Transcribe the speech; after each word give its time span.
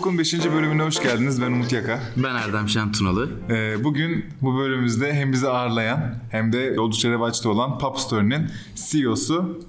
Lock'un 0.00 0.18
5. 0.18 0.34
bölümüne 0.52 0.82
hoş 0.82 1.02
geldiniz. 1.02 1.42
Ben 1.42 1.46
Umut 1.46 1.72
Yaka. 1.72 2.00
Ben 2.16 2.34
Erdem 2.34 2.68
Şentunalı. 2.68 3.30
Ee, 3.50 3.84
bugün 3.84 4.26
bu 4.42 4.58
bölümümüzde 4.58 5.12
hem 5.12 5.32
bizi 5.32 5.48
ağırlayan 5.48 6.14
hem 6.30 6.52
de 6.52 6.80
oldukça 6.80 7.10
revaçta 7.10 7.48
olan 7.48 7.78
Pop 7.78 7.98
Story'nin 7.98 8.50
CEO'su 8.74 9.60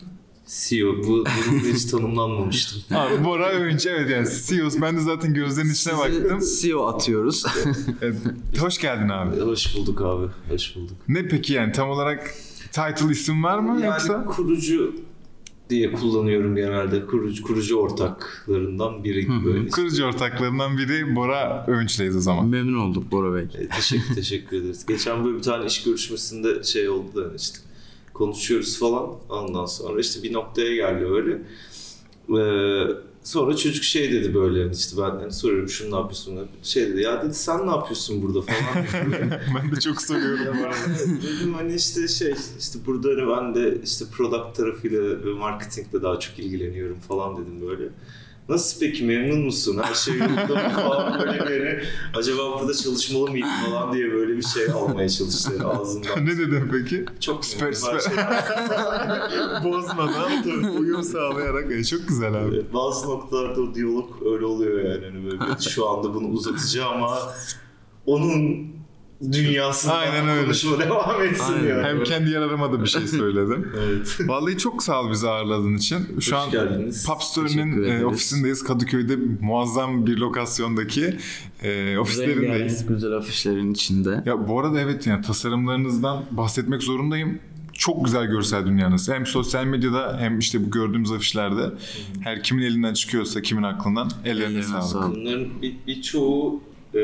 CEO 0.45 0.97
bu 0.97 1.25
durumda 1.25 1.67
hiç 1.73 1.85
tanımlanmamıştım. 1.85 2.81
Abi 2.97 3.23
Bora 3.25 3.49
Öğünç. 3.49 3.85
Evet 3.85 4.09
yani 4.09 4.27
CEO'su. 4.47 4.81
Ben 4.81 4.97
de 4.97 5.01
zaten 5.01 5.33
gözlerinin 5.33 5.73
içine 5.73 5.97
baktım. 5.97 6.39
CEO 6.61 6.85
atıyoruz. 6.87 7.45
Evet, 8.01 8.15
hoş 8.59 8.77
geldin 8.77 9.09
abi. 9.09 9.39
Hoş 9.39 9.75
bulduk 9.75 10.01
abi. 10.01 10.27
Hoş 10.49 10.75
bulduk. 10.75 10.97
Ne 11.07 11.27
peki 11.27 11.53
yani 11.53 11.71
tam 11.71 11.89
olarak 11.89 12.33
title 12.71 13.11
isim 13.11 13.43
var 13.43 13.59
mı 13.59 13.69
Yani 13.81 13.85
yoksa? 13.85 14.25
kurucu 14.25 14.95
diye 15.69 15.91
kullanıyorum 15.91 16.55
genelde. 16.55 17.05
Kurucu, 17.05 17.43
kurucu 17.43 17.75
ortaklarından 17.75 19.03
biri 19.03 19.27
böyle. 19.45 19.69
Kırıcı 19.69 20.05
ortaklarından 20.05 20.77
biri 20.77 21.15
Bora 21.15 21.65
Öğünç'leyiz 21.67 22.15
o 22.15 22.21
zaman. 22.21 22.47
Memnun 22.47 22.77
olduk 22.79 23.11
Bora 23.11 23.35
Bey. 23.35 23.43
E, 23.43 23.67
teşekkür, 23.67 24.15
teşekkür 24.15 24.57
ederiz. 24.61 24.85
Geçen 24.85 25.25
böyle 25.25 25.37
bir 25.37 25.43
tane 25.43 25.65
iş 25.65 25.83
görüşmesinde 25.83 26.63
şey 26.63 26.89
oldu 26.89 27.15
da 27.15 27.35
işte 27.35 27.59
konuşuyoruz 28.21 28.79
falan. 28.79 29.09
Ondan 29.29 29.65
sonra 29.65 29.99
işte 29.99 30.23
bir 30.23 30.33
noktaya 30.33 30.75
geldi 30.75 31.05
öyle. 31.05 31.41
Ee, 32.29 32.87
sonra 33.23 33.55
çocuk 33.55 33.83
şey 33.83 34.11
dedi 34.11 34.35
böyle 34.35 34.71
işte 34.71 34.97
ben 34.97 35.09
hani 35.09 35.31
soruyorum 35.31 35.69
şunu 35.69 35.91
ne 35.91 35.95
yapıyorsun? 35.95 36.47
Şey 36.63 36.87
dedi 36.87 37.01
ya 37.01 37.23
dedi 37.23 37.33
sen 37.33 37.67
ne 37.67 37.71
yapıyorsun 37.71 38.21
burada 38.21 38.41
falan. 38.41 38.85
ben 39.55 39.75
de 39.75 39.79
çok 39.79 40.01
soruyorum. 40.01 40.57
Dedim 41.23 41.53
hani 41.53 41.75
işte 41.75 42.07
şey 42.07 42.33
işte 42.59 42.79
burada 42.85 43.09
hani 43.09 43.27
ben 43.29 43.55
de 43.55 43.81
işte 43.83 44.05
product 44.11 44.57
tarafıyla 44.57 45.01
ve 45.01 45.33
marketingle 45.33 46.01
daha 46.01 46.19
çok 46.19 46.39
ilgileniyorum 46.39 46.99
falan 46.99 47.37
dedim 47.37 47.61
böyle. 47.61 47.89
Nasıl 48.51 48.79
peki 48.79 49.03
memnun 49.03 49.39
musun? 49.39 49.81
Her 49.83 49.93
şey 49.93 50.17
yolunda 50.17 50.55
mı 50.55 50.69
falan 50.75 51.19
böyle 51.19 51.39
hani, 51.39 51.83
acaba 52.15 52.59
burada 52.59 52.73
çalışmalı 52.73 53.31
mıyım 53.31 53.47
falan 53.65 53.93
diye 53.93 54.11
böyle 54.11 54.37
bir 54.37 54.43
şey 54.43 54.65
almaya 54.65 55.09
çalıştı 55.09 55.67
ağzından. 55.67 56.25
ne 56.25 56.37
dedim 56.37 56.69
peki? 56.71 57.05
Çok 57.19 57.45
Süper 57.45 57.73
süper. 57.73 58.01
Bozmadan 59.63 60.43
tabii 60.43 60.69
uyum 60.69 61.03
sağlayarak. 61.03 61.71
E, 61.71 61.83
çok 61.83 62.07
güzel 62.07 62.33
abi. 62.33 62.51
şeyden. 62.51 62.73
Bazı 62.73 63.07
noktalarda 63.07 63.61
o 63.61 63.75
diyalog 63.75 64.09
öyle 64.33 64.45
oluyor 64.45 64.79
yani. 64.85 65.05
Hani 65.05 65.25
böyle 65.25 65.59
şu 65.59 65.89
anda 65.89 66.13
bunu 66.13 66.27
uzatacağım 66.27 66.93
ama 66.93 67.19
onun 68.05 68.67
dünyasında 69.31 69.93
Aynen 69.93 70.27
öyle. 70.29 70.43
konuşma 70.43 70.79
devam 70.79 71.21
etsin 71.21 71.53
Aynen. 71.53 71.69
yani. 71.69 71.83
Hem 71.83 72.03
kendi 72.03 72.29
yararıma 72.29 72.71
da 72.71 72.81
bir 72.81 72.87
şey 72.87 73.07
söyledim. 73.07 73.71
Evet. 73.85 74.17
Vallahi 74.27 74.57
çok 74.57 74.83
sağ 74.83 75.01
ol 75.01 75.11
bizi 75.11 75.29
ağırladığın 75.29 75.75
için. 75.75 75.97
Şu 76.07 76.15
Hoş 76.15 76.33
an 76.33 76.51
geldiniz. 76.51 77.07
Story'nin 77.19 77.83
e, 77.83 78.05
ofisindeyiz. 78.05 78.63
Kadıköy'de 78.63 79.15
muazzam 79.41 80.05
bir 80.05 80.17
lokasyondaki 80.17 81.17
e, 81.63 81.97
ofislerindeyiz. 81.97 82.87
Güzel 82.87 83.11
afişlerin 83.11 83.71
içinde. 83.71 84.23
Ya 84.25 84.47
bu 84.47 84.59
arada 84.59 84.79
evet 84.79 85.07
yani 85.07 85.21
tasarımlarınızdan 85.21 86.23
bahsetmek 86.31 86.83
zorundayım. 86.83 87.39
Çok 87.73 88.05
güzel 88.05 88.25
görsel 88.25 88.65
dünyanız. 88.65 89.09
Hem 89.09 89.25
sosyal 89.25 89.65
medyada 89.65 90.17
hem 90.19 90.39
işte 90.39 90.65
bu 90.65 90.71
gördüğümüz 90.71 91.11
afişlerde. 91.11 91.71
Her 92.23 92.43
kimin 92.43 92.63
elinden 92.63 92.93
çıkıyorsa 92.93 93.41
kimin 93.41 93.63
aklından 93.63 94.11
ellerine 94.25 94.63
sağlık. 94.63 95.15
Bunların 95.15 95.61
bir, 95.61 95.75
birçoğu 95.87 96.61
e, 96.95 97.01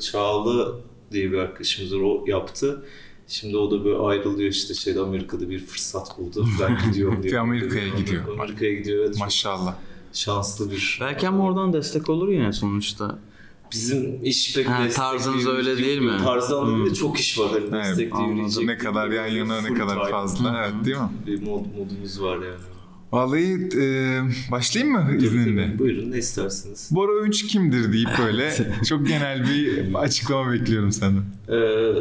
Çağla 0.00 0.72
diye 1.12 1.32
bir 1.32 1.38
arkadaşımız 1.38 1.94
var, 1.96 2.00
o 2.00 2.24
yaptı. 2.26 2.84
Şimdi 3.28 3.56
o 3.56 3.70
da 3.70 3.84
böyle 3.84 3.96
ayrılıyor 3.96 4.50
işte 4.50 4.74
şeyde 4.74 5.00
Amerika'da 5.00 5.50
bir 5.50 5.58
fırsat 5.58 6.18
buldu. 6.18 6.46
Ben 6.60 6.78
gidiyorum 6.90 7.22
diye. 7.22 7.32
Bir 7.32 7.38
Amerika'ya 7.38 7.88
gidiyor. 7.88 8.28
Amerika'ya 8.38 8.72
gidiyor. 8.74 9.04
Evet, 9.04 9.18
Maşallah. 9.18 9.74
şanslı 10.12 10.70
bir. 10.70 10.98
Belki 11.00 11.28
ama 11.28 11.44
oradan 11.44 11.72
destek 11.72 12.08
olur 12.08 12.28
yine 12.28 12.52
sonuçta. 12.52 13.18
Bizim 13.72 14.24
iş 14.24 14.54
pek 14.56 14.68
Ha, 14.68 14.88
tarzınız 14.88 15.46
öyle 15.46 15.78
değil 15.78 16.00
mi? 16.00 16.12
Tarzı 16.24 16.58
anlamında 16.58 16.94
çok 16.94 17.20
iş 17.20 17.38
var. 17.38 17.48
Hani 17.50 17.60
Evet, 17.62 17.72
destekleyebilecek. 17.88 18.42
anladım. 18.42 18.66
Ne 18.66 18.78
kadar 18.78 19.08
yan 19.10 19.26
yana 19.26 19.60
ne 19.60 19.74
kadar 19.74 20.10
fazla. 20.10 20.62
Evet 20.64 20.84
değil 20.84 20.96
mi? 20.96 21.08
Bir 21.26 21.42
mod, 21.42 21.64
modumuz 21.78 22.22
var 22.22 22.34
yani. 22.36 22.60
Vallahi 23.12 23.68
e, 23.78 23.84
başlayayım 24.50 24.94
mı 24.94 25.16
izninle? 25.16 25.66
Tabii, 25.66 25.78
Buyurun 25.78 26.10
ne 26.10 26.18
istersiniz? 26.18 26.88
Bora 26.92 27.12
Öğünç 27.12 27.46
kimdir 27.46 27.92
deyip 27.92 28.08
böyle 28.26 28.52
çok 28.88 29.06
genel 29.06 29.44
bir 29.48 29.94
açıklama 29.94 30.52
bekliyorum 30.52 30.92
senden. 30.92 31.22
Ee, 31.48 31.92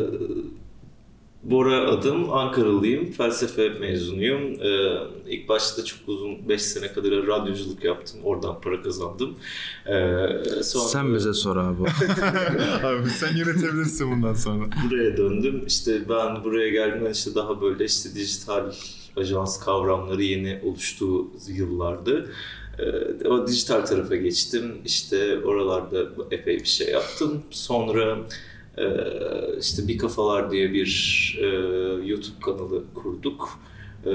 Bora 1.44 1.76
adım, 1.88 2.34
Ankaralıyım, 2.34 3.12
felsefe 3.12 3.70
mezunuyum. 3.70 4.42
Ee, 4.42 4.98
ilk 5.28 5.50
başta 5.50 5.86
çok 5.86 6.00
uzun 6.08 6.50
5 6.50 6.62
sene 6.62 6.94
kadar 6.94 7.12
radyoculuk 7.28 7.84
yaptım, 7.84 8.20
oradan 8.24 8.62
para 8.62 8.82
kazandım. 8.82 9.36
Ee, 9.86 10.64
sonra 10.64 10.84
Sen 10.88 11.16
bize 11.16 11.34
sor 11.34 11.58
abi. 11.58 11.82
Abi 12.88 13.10
sen 13.10 13.36
yönetebilirsin 13.38 14.12
bundan 14.12 14.34
sonra. 14.34 14.66
buraya 14.86 15.18
döndüm. 15.18 15.64
İşte 15.68 16.10
ben 16.10 16.44
buraya 16.44 16.70
geldiğimde 16.70 17.12
işte 17.12 17.36
daha 17.36 17.62
böyle 17.62 17.86
işte 17.86 18.16
dijital 18.16 18.72
ajans 19.18 19.60
kavramları 19.60 20.24
yeni 20.24 20.60
oluştuğu 20.64 21.28
yıllardı. 21.48 22.32
Ee, 22.80 23.28
o 23.28 23.48
dijital 23.48 23.86
tarafa 23.86 24.16
geçtim. 24.16 24.82
İşte 24.86 25.40
oralarda 25.40 26.24
epey 26.32 26.60
bir 26.60 26.66
şey 26.66 26.90
yaptım. 26.90 27.44
Sonra 27.52 28.18
e, 28.78 28.86
işte 29.60 29.88
Bir 29.88 29.98
Kafalar 29.98 30.52
diye 30.52 30.74
bir 30.74 31.38
e, 31.42 31.46
YouTube 32.08 32.40
kanalı 32.46 32.84
kurduk. 32.94 33.50
Ee, 34.06 34.10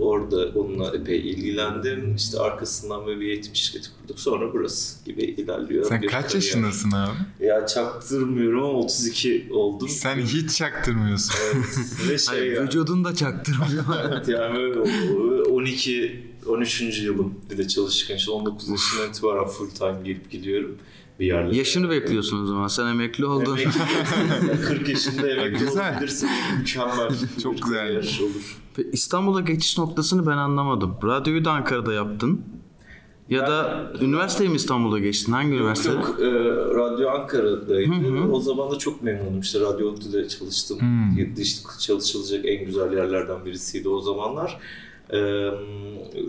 orada 0.00 0.48
onunla 0.58 0.96
epey 0.96 1.30
ilgilendim. 1.30 2.14
İşte 2.16 2.38
arkasından 2.38 3.06
böyle 3.06 3.20
bir 3.20 3.26
eğitim 3.28 3.54
şirketi 3.54 3.88
kurduk. 4.02 4.20
Sonra 4.20 4.52
burası 4.52 5.04
gibi 5.04 5.22
ilerliyor. 5.22 5.84
Sen 5.84 6.02
bir 6.02 6.06
kaç 6.08 6.22
kariyer. 6.22 6.34
yaşındasın 6.34 6.90
abi? 6.90 7.10
Ya 7.46 7.66
çaktırmıyorum 7.66 8.62
ama 8.64 8.78
32 8.78 9.48
oldum. 9.52 9.88
Sen 9.88 10.16
hiç 10.20 10.56
çaktırmıyorsun. 10.56 11.34
Evet. 11.54 11.78
Ve 12.10 12.18
şey 12.18 12.34
Hayır, 12.38 12.52
yani, 12.52 12.66
vücudun 12.66 13.04
da 13.04 13.14
çaktırmıyor. 13.14 13.84
evet 14.08 14.28
yani 14.28 14.54
böyle 14.54 14.80
o- 14.80 15.54
12 15.54 16.22
13. 16.46 16.80
yılım 17.02 17.34
bir 17.50 17.58
de 17.58 17.68
çalışırken 17.68 18.16
işte 18.16 18.30
19 18.30 18.68
yaşından 18.68 19.08
itibaren 19.08 19.46
full 19.46 19.70
time 19.70 19.96
gelip 20.04 20.30
gidiyorum 20.30 20.78
bir 21.20 21.26
yerlere. 21.26 21.56
Yaşını 21.56 21.90
bekliyorsun 21.90 22.42
o 22.42 22.46
zaman. 22.46 22.68
Sen 22.68 22.86
emekli 22.86 23.26
oldun. 23.26 23.56
Emekli- 23.56 24.60
40 24.66 24.88
yaşında 24.88 25.30
emekli 25.30 25.58
Güzel. 25.58 25.92
olabilirsin. 25.92 26.28
Mükemmel. 26.58 27.08
Çok 27.42 27.62
güzel. 27.62 27.78
kariyer 27.78 28.20
olur. 28.22 28.58
İstanbul'a 28.92 29.40
geçiş 29.40 29.78
noktasını 29.78 30.26
ben 30.26 30.36
anlamadım. 30.36 30.96
Radyoyu 31.04 31.44
da 31.44 31.52
Ankara'da 31.52 31.92
yaptın. 31.92 32.40
Ya 33.30 33.46
da 33.46 33.86
üniversiteyi 34.00 34.50
mi 34.50 34.56
İstanbul'da 34.56 34.98
geçtin? 34.98 35.32
Hangi 35.32 35.54
üniversite? 35.56 35.90
Yok, 35.90 36.16
e, 36.20 36.24
Radyo 36.74 37.08
Ankara'daydı. 37.10 38.22
O 38.32 38.40
zaman 38.40 38.70
da 38.70 38.78
çok 38.78 39.02
memnunum. 39.02 39.40
İşte 39.40 39.60
Radyo 39.60 39.88
Otlu'da 39.88 40.28
çalıştım. 40.28 40.80
Hmm. 40.80 41.34
İşte 41.38 41.68
çalışılacak 41.80 42.46
en 42.46 42.64
güzel 42.66 42.92
yerlerden 42.92 43.44
birisiydi 43.44 43.88
o 43.88 44.00
zamanlar. 44.00 44.58
E, 45.12 45.18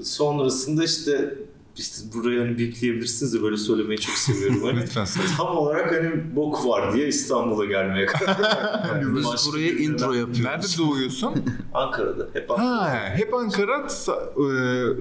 sonrasında 0.03 0.83
işte 0.83 1.35
işte 1.77 2.01
burayı 2.13 2.39
hani 2.39 2.57
bipleyebilirsiniz 2.57 3.33
de 3.33 3.41
böyle 3.43 3.57
söylemeyi 3.57 3.99
çok 3.99 4.15
seviyorum. 4.15 4.63
Hani 4.63 4.79
Lütfen 4.81 5.05
söyle. 5.05 5.27
tam 5.37 5.57
olarak 5.57 5.91
hani 5.91 6.35
bok 6.35 6.65
var 6.67 6.93
diye 6.93 7.07
İstanbul'a 7.07 7.65
gelmeye 7.65 8.05
karar 8.05 8.39
verdim. 8.89 9.15
Biz 9.17 9.25
Başka 9.25 9.51
buraya 9.51 9.71
intro 9.71 10.13
yapıyoruz. 10.13 10.39
Nerede 10.39 10.65
doğuyorsun? 10.77 11.33
Ankara'da. 11.73 12.27
Hep 12.33 12.51
Ankara'da. 12.51 12.81
Ha, 12.81 13.13
hep 13.15 13.33
Ankara, 13.33 13.77
e, 13.77 14.13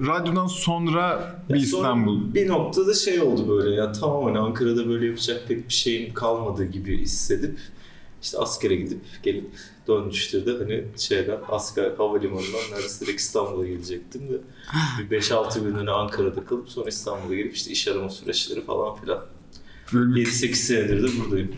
radyodan 0.07 0.47
sonra 0.47 1.35
bir 1.49 1.55
Ya 1.55 1.59
İstanbul. 1.61 2.19
Sonra 2.21 2.33
bir 2.33 2.47
noktada 2.47 2.93
şey 2.93 3.21
oldu 3.21 3.49
böyle 3.49 3.75
ya 3.75 3.91
tamam 3.91 4.23
hani 4.23 4.39
Ankara'da 4.39 4.87
böyle 4.89 5.05
yapacak 5.05 5.47
pek 5.47 5.67
bir 5.67 5.73
şeyim 5.73 6.13
kalmadı 6.13 6.65
gibi 6.65 6.97
hissedip 7.01 7.59
işte 8.25 8.37
askere 8.37 8.75
gidip 8.75 8.99
gelip 9.23 9.49
dönmüştü 9.87 10.45
de 10.45 10.51
hani 10.57 10.83
şeyden 10.97 11.39
asker 11.49 11.91
havalimanından 11.97 12.61
neredeyse 12.71 13.05
direkt 13.05 13.21
İstanbul'a 13.21 13.67
gelecektim 13.67 14.21
de 14.29 14.37
bir 15.09 15.21
5-6 15.21 15.63
gün 15.63 15.73
hani 15.73 15.91
Ankara'da 15.91 16.45
kalıp 16.45 16.69
sonra 16.69 16.89
İstanbul'a 16.89 17.35
gelip 17.35 17.55
işte 17.55 17.71
iş 17.71 17.87
arama 17.87 18.09
süreçleri 18.09 18.65
falan 18.65 18.95
filan. 18.95 19.19
Böyle 19.93 20.15
bir 20.15 20.25
7-8 20.25 20.53
senedir 20.53 21.03
de 21.03 21.19
buradayım. 21.19 21.55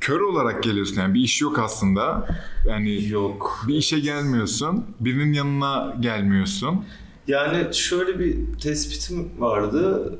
kör 0.00 0.20
olarak 0.20 0.62
geliyorsun 0.62 0.96
yani 0.96 1.14
bir 1.14 1.20
iş 1.20 1.42
yok 1.42 1.58
aslında. 1.58 2.28
Yani 2.68 3.08
Yok. 3.08 3.64
bir 3.68 3.74
işe 3.74 3.98
gelmiyorsun, 3.98 4.84
birinin 5.00 5.32
yanına 5.32 5.96
gelmiyorsun. 6.00 6.84
Yani 7.28 7.74
şöyle 7.74 8.18
bir 8.18 8.36
tespitim 8.62 9.30
vardı. 9.38 10.12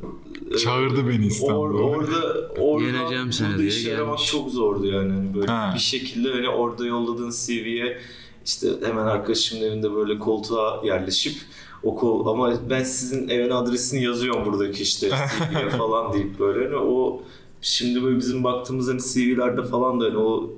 Çağırdı 0.64 1.08
beni 1.08 1.26
İstanbul'a. 1.26 1.58
Or, 1.58 1.70
orada 1.96 2.48
orada 2.58 2.86
Yeneceğim 2.86 3.32
seni 3.32 3.48
burada 3.48 3.58
diye 3.58 3.68
iş 3.68 3.86
aramak 3.86 4.06
gelmiş. 4.18 4.30
çok 4.30 4.50
zordu 4.50 4.86
yani. 4.86 5.12
Hani 5.12 5.34
böyle 5.34 5.46
Ha. 5.52 5.72
bir 5.74 5.80
şekilde 5.80 6.32
hani 6.32 6.48
orada 6.48 6.86
yolladığın 6.86 7.30
CV'ye 7.46 7.98
işte 8.46 8.68
hemen 8.84 9.06
arkadaşımın 9.06 9.62
evinde 9.62 9.94
böyle 9.94 10.18
koltuğa 10.18 10.80
yerleşip 10.84 11.34
o 11.82 11.96
kol 11.96 12.26
ama 12.26 12.70
ben 12.70 12.82
sizin 12.84 13.28
evin 13.28 13.50
adresini 13.50 14.04
yazıyorum 14.04 14.44
buradaki 14.44 14.82
işte 14.82 15.08
CV'ye 15.52 15.70
falan 15.70 16.12
deyip 16.12 16.38
böyle 16.38 16.64
hani 16.64 16.76
o 16.76 17.22
şimdi 17.60 18.02
böyle 18.02 18.16
bizim 18.18 18.44
baktığımız 18.44 18.88
hani 18.88 19.00
CV'lerde 19.00 19.62
falan 19.62 20.00
da 20.00 20.04
hani 20.04 20.16
o 20.18 20.50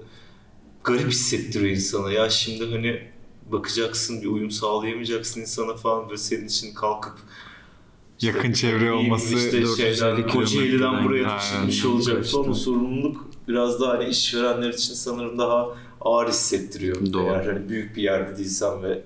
garip 0.84 1.08
hissettiriyor 1.10 1.70
insana. 1.70 2.12
Ya 2.12 2.30
şimdi 2.30 2.70
hani 2.70 3.00
bakacaksın 3.52 4.22
bir 4.22 4.26
uyum 4.26 4.50
sağlayamayacaksın 4.50 5.40
insana 5.40 5.74
falan 5.74 6.08
böyle 6.08 6.18
senin 6.18 6.46
için 6.46 6.74
kalkıp 6.74 7.14
Yakın 8.20 8.52
çevre 8.52 8.92
olması 8.92 9.34
işte 9.34 9.62
450 9.62 9.96
şeyden, 9.96 10.28
Kocaeli'den 10.28 11.04
buraya 11.04 11.28
taşınmış 11.28 11.84
Aynen. 11.84 11.96
olacak 11.96 12.24
İşte. 12.24 12.36
falan 12.36 12.50
o 12.50 12.54
sorumluluk 12.54 13.28
biraz 13.48 13.80
daha 13.80 13.92
hani 13.92 14.08
işverenler 14.08 14.68
için 14.68 14.94
sanırım 14.94 15.38
daha 15.38 15.68
ağır 16.00 16.28
hissettiriyor. 16.28 17.12
Doğru. 17.12 17.22
Eğer 17.22 17.44
hani 17.46 17.68
büyük 17.68 17.96
bir 17.96 18.02
yerde 18.02 18.36
değilsen 18.38 18.82
ve 18.82 19.02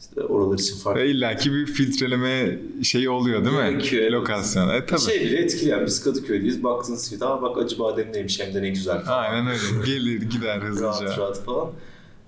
işte 0.00 0.20
oralar 0.20 0.58
için 0.58 0.76
farklı. 0.76 1.00
Ve 1.00 1.10
illaki 1.10 1.52
bir 1.52 1.66
filtreleme 1.66 2.58
şeyi 2.82 3.10
oluyor 3.10 3.44
değil 3.44 3.56
mi? 3.56 3.80
Evet. 3.92 4.12
Lokasyon. 4.12 4.68
E 4.68 4.86
tabii. 4.86 5.00
Şey 5.00 5.20
bile 5.20 5.36
etkileyen 5.36 5.86
biz 5.86 6.04
Kadıköy'deyiz 6.04 6.64
baktınız 6.64 7.10
ki 7.10 7.20
daha 7.20 7.42
bak 7.42 7.58
acı 7.58 7.78
bademleymiş 7.78 8.40
hem 8.40 8.54
de 8.54 8.62
ne 8.62 8.68
güzel 8.68 9.04
falan. 9.04 9.22
Aynen 9.24 9.46
öyle. 9.46 9.86
Gelir 9.86 10.22
gider 10.22 10.58
hızlıca. 10.60 10.86
rahat 10.86 11.18
rahat 11.18 11.44
falan. 11.44 11.70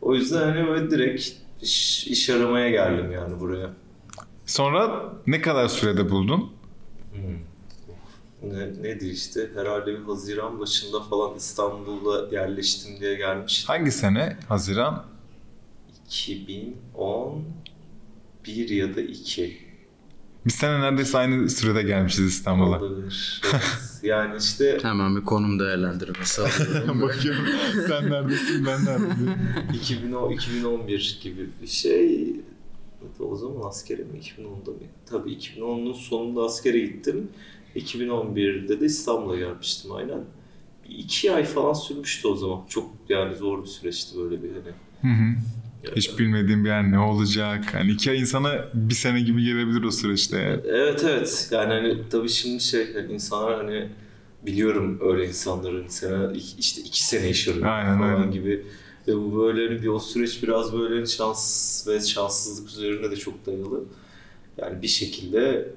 O 0.03 0.15
yüzden 0.15 0.41
hani 0.43 0.69
böyle 0.69 0.91
direkt 0.91 1.29
iş, 1.63 2.07
iş 2.07 2.31
aramaya 2.31 2.71
geldim 2.71 3.13
yani 3.13 3.41
buraya. 3.41 3.71
Sonra 4.47 5.13
ne 5.27 5.41
kadar 5.41 5.69
sürede 5.69 6.11
buldun? 6.11 6.53
Ne, 8.43 8.83
nedir 8.83 9.11
işte 9.13 9.51
herhalde 9.55 9.87
bir 10.01 10.05
Haziran 10.05 10.61
başında 10.61 11.01
falan 11.03 11.37
İstanbul'a 11.37 12.35
yerleştim 12.35 13.01
diye 13.01 13.15
gelmiştim. 13.15 13.67
Hangi 13.67 13.93
sene? 13.93 14.37
Haziran? 14.49 15.05
2011 16.07 18.71
ya 18.71 18.97
da 18.97 19.01
2 19.01 19.59
Biz 20.47 20.55
sene 20.55 20.81
neredeyse 20.81 21.19
aynı 21.19 21.51
sürede 21.51 21.83
gelmişiz 21.83 22.27
İstanbul'a. 22.27 22.79
olabilir. 22.79 23.43
Evet. 23.53 23.63
yani 24.07 24.37
işte 24.39 24.79
Hemen 24.83 25.17
bir 25.17 25.25
konum 25.25 25.61
değerlendirmesi 25.61 26.43
alıyorum. 26.43 27.01
Bakıyorum 27.03 27.45
sen 27.89 28.11
neredesin 28.11 28.67
ben 28.67 28.85
neredeyim. 28.85 29.35
2010, 29.75 30.31
2011 30.31 31.19
gibi 31.23 31.51
bir 31.63 31.67
şey. 31.67 32.33
O 33.21 33.37
zaman 33.37 33.69
askere 33.69 34.03
mi? 34.03 34.19
2010'da 34.19 34.71
mı? 34.71 34.79
Tabii 35.07 35.33
2010'un 35.33 35.93
sonunda 35.93 36.43
askere 36.43 36.79
gittim. 36.79 37.29
2011'de 37.77 38.81
de 38.81 38.87
İstanbul'a 38.87 39.37
gelmiştim 39.37 39.93
aynen. 39.93 40.21
Bir 40.89 40.99
iki 40.99 41.33
ay 41.33 41.45
falan 41.45 41.73
sürmüştü 41.73 42.29
o 42.29 42.37
zaman. 42.37 42.61
Çok 42.69 42.91
yani 43.09 43.37
zor 43.37 43.63
bir 43.63 43.69
süreçti 43.69 44.19
böyle 44.19 44.43
bir 44.43 44.49
hani. 44.49 44.73
Hı 45.03 45.23
hı. 45.23 45.35
Hiç 45.97 46.19
bilmediğim 46.19 46.65
bir 46.65 46.69
yer 46.69 46.91
ne 46.93 46.99
olacak? 46.99 47.65
Hani 47.73 47.91
iki 47.91 48.11
ay 48.11 48.21
insana 48.21 48.65
bir 48.75 48.95
sene 48.95 49.21
gibi 49.21 49.45
gelebilir 49.45 49.83
o 49.83 49.91
süreçte. 49.91 50.39
yani. 50.39 50.61
Evet 50.65 51.05
evet. 51.09 51.49
Yani 51.53 51.73
hani 51.75 51.97
tabii 52.11 52.29
şimdi 52.29 52.63
şey 52.63 52.95
hani 52.95 53.13
insanlar 53.13 53.57
hani 53.57 53.89
biliyorum 54.47 54.99
öyle 55.03 55.29
insanların 55.29 55.89
sene 55.89 56.37
işte 56.59 56.83
iki 56.83 57.05
sene 57.05 57.27
yaşıyorum 57.27 57.63
Aynen, 57.67 57.99
falan 57.99 58.15
aynen. 58.15 58.31
gibi. 58.31 58.67
Ve 59.09 59.17
bu 59.17 59.39
böyle 59.39 59.69
hani 59.69 59.83
bir 59.83 59.89
o 59.89 59.99
süreç 59.99 60.43
biraz 60.43 60.73
böyle 60.73 60.95
hani 60.95 61.09
şans 61.09 61.89
ve 61.89 62.01
şanssızlık 62.01 62.69
üzerine 62.69 63.11
de 63.11 63.17
çok 63.17 63.47
dayalı. 63.47 63.85
Yani 64.59 64.83
bir 64.83 64.89
şekilde 64.89 65.69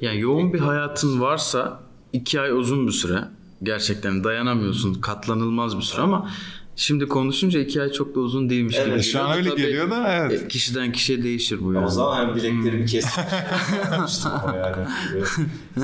Yani 0.00 0.20
yoğun 0.20 0.52
bir 0.52 0.58
hayatın 0.58 1.20
varsa 1.20 1.80
iki 2.12 2.40
ay 2.40 2.50
uzun 2.50 2.86
bir 2.86 2.92
süre. 2.92 3.24
Gerçekten 3.62 4.24
dayanamıyorsun. 4.24 4.94
Katlanılmaz 4.94 5.76
bir 5.76 5.82
süre 5.82 6.02
ama 6.02 6.30
şimdi 6.78 7.06
konuşunca 7.06 7.60
iki 7.60 7.82
ay 7.82 7.92
çok 7.92 8.14
da 8.14 8.20
uzun 8.20 8.50
değilmiş 8.50 8.76
Evet, 8.78 8.92
gibi. 8.92 9.02
Şu 9.02 9.20
an 9.20 9.36
öyle 9.36 9.50
tabii, 9.50 9.60
geliyor 9.62 9.90
da 9.90 10.12
evet. 10.14 10.42
e, 10.42 10.48
Kişiden 10.48 10.92
kişiye 10.92 11.22
değişir 11.22 11.58
bu 11.60 11.68
o 11.68 11.72
yani. 11.72 11.90
zaman 11.90 12.20
hem 12.20 12.28
Hmm. 12.28 12.36
bileklerimi 12.36 12.86
kesmiş 12.86 13.14
yapmıştım 13.90 14.32
ama 14.44 14.56
yani 14.56 14.86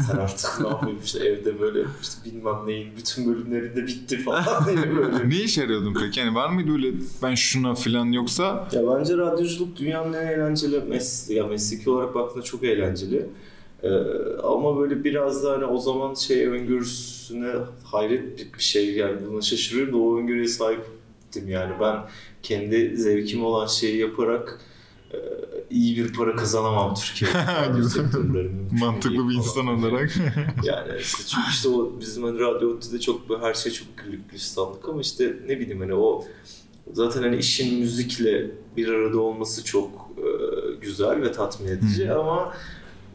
sen 0.06 0.16
artık 0.16 0.60
ne 0.60 0.68
yapayım 0.68 0.98
işte 1.04 1.18
evde 1.18 1.60
böyle 1.60 1.80
işte 2.02 2.14
bilmem 2.24 2.54
neyin 2.66 2.88
bütün 2.96 3.26
bölümlerinde 3.34 3.86
bitti 3.86 4.18
falan 4.18 4.66
diye 4.66 4.96
böyle. 4.96 5.28
Ne 5.30 5.36
iş 5.36 5.58
arıyordun 5.58 5.96
peki? 6.00 6.20
Yani 6.20 6.34
var 6.34 6.48
mıydı 6.48 6.72
öyle 6.72 6.92
ben 7.22 7.34
şuna 7.34 7.74
falan 7.74 8.06
yoksa 8.06 8.68
Ya 8.72 8.82
bence 8.98 9.16
radyoculuk 9.16 9.76
dünyanın 9.76 10.12
en 10.12 10.26
eğlenceli 10.26 10.80
mesleği. 10.80 11.38
Ya 11.38 11.46
mesleki 11.46 11.90
olarak 11.90 12.14
baktığında 12.14 12.44
çok 12.44 12.64
eğlenceli. 12.64 13.26
Ee, 13.84 13.88
ama 14.42 14.78
böyle 14.78 15.04
biraz 15.04 15.44
da 15.44 15.52
hani 15.52 15.64
o 15.64 15.78
zaman 15.78 16.14
şey 16.14 16.46
öngörüsüne 16.46 17.52
hayret 17.84 18.54
bir 18.54 18.62
şey 18.62 18.94
yani 18.94 19.16
buna 19.30 19.40
şaşırıyorum 19.40 19.94
da 19.94 19.98
o 19.98 20.18
öngörüye 20.18 20.48
sahiptim 20.48 21.48
yani 21.48 21.72
ben 21.80 21.98
kendi 22.42 22.96
zevkim 22.96 23.44
olan 23.44 23.66
şeyi 23.66 23.98
yaparak 23.98 24.60
e, 25.12 25.16
iyi 25.70 25.96
bir 25.96 26.12
para 26.12 26.36
kazanamam 26.36 26.94
Türkiye'de. 26.94 27.36
Mantıklı 28.80 29.12
bir 29.12 29.18
falan 29.18 29.34
insan 29.34 29.66
diye. 29.66 29.90
olarak. 29.90 30.10
Yani 30.64 30.92
çünkü 31.26 31.50
işte 31.50 31.68
o 31.68 31.92
bizim 32.00 32.24
hani 32.24 32.40
radyo 32.40 32.68
ODTÜ'de 32.70 33.00
çok 33.00 33.20
her 33.40 33.54
şey 33.54 33.72
çok 33.72 33.88
güllük 33.98 34.30
gülistanlık 34.30 34.88
ama 34.88 35.00
işte 35.00 35.36
ne 35.46 35.60
bileyim 35.60 35.80
hani 35.80 35.94
o 35.94 36.24
zaten 36.92 37.22
hani 37.22 37.36
işin 37.36 37.78
müzikle 37.78 38.50
bir 38.76 38.88
arada 38.88 39.20
olması 39.20 39.64
çok 39.64 39.90
e, 40.18 40.26
güzel 40.80 41.22
ve 41.22 41.32
tatmin 41.32 41.68
edici 41.68 42.12
ama 42.12 42.52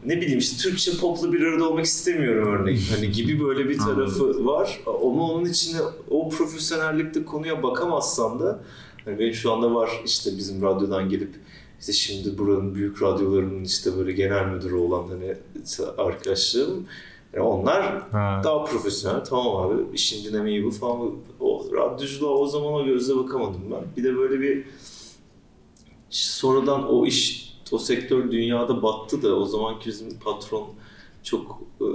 ne 0.06 0.20
bileyim 0.20 0.38
işte 0.38 0.62
Türkçe 0.62 0.92
popla 1.00 1.32
bir 1.32 1.40
arada 1.42 1.68
olmak 1.68 1.84
istemiyorum 1.84 2.48
örneğin. 2.48 2.80
Hani 2.96 3.10
gibi 3.12 3.44
böyle 3.44 3.68
bir 3.68 3.78
tarafı 3.78 4.46
var. 4.46 4.80
Ama 4.86 5.32
onun 5.32 5.44
içine 5.44 5.80
o 6.10 6.28
profesyonellikte 6.28 7.24
konuya 7.24 7.62
bakamazsan 7.62 8.40
da 8.40 8.62
hani 9.04 9.18
benim 9.18 9.34
şu 9.34 9.52
anda 9.52 9.74
var 9.74 9.90
işte 10.04 10.30
bizim 10.36 10.62
radyodan 10.62 11.08
gelip 11.08 11.34
işte 11.80 11.92
şimdi 11.92 12.38
buranın 12.38 12.74
büyük 12.74 13.02
radyolarının 13.02 13.64
işte 13.64 13.96
böyle 13.96 14.12
genel 14.12 14.46
müdürü 14.46 14.74
olan 14.74 15.08
hani 15.08 15.34
arkadaşlarım 15.98 16.86
yani 17.34 17.44
onlar 17.44 18.10
Ha. 18.12 18.40
daha 18.44 18.64
profesyonel. 18.64 19.24
Tamam 19.24 19.56
abi 19.56 19.74
işin 19.94 20.24
dinamiği 20.24 20.64
bu 20.64 20.70
falan. 20.70 21.10
O 21.40 21.66
radyoculuğa 21.72 22.30
o 22.32 22.46
zaman 22.46 22.72
o 22.72 22.84
gözle 22.84 23.16
bakamadım 23.16 23.60
ben. 23.70 23.80
Bir 23.96 24.04
de 24.04 24.16
böyle 24.16 24.40
bir 24.40 24.64
sonradan 26.10 26.88
o 26.92 27.06
iş, 27.06 27.49
o 27.72 27.78
sektör 27.78 28.30
dünyada 28.30 28.82
battı 28.82 29.22
da 29.22 29.36
o 29.36 29.46
zamanki 29.46 29.86
bizim 29.86 30.18
patron 30.18 30.68
çok 31.22 31.62
e, 31.80 31.86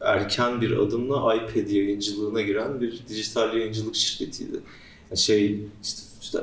erken 0.00 0.60
bir 0.60 0.70
adımla 0.76 1.34
iPad 1.34 1.70
yayıncılığına 1.70 2.42
giren 2.42 2.80
bir 2.80 3.00
dijital 3.08 3.56
yayıncılık 3.56 3.94
şirketiydi. 3.94 4.56
Yani 5.10 5.18
şey 5.18 5.60
işte, 5.82 6.02
işte 6.22 6.38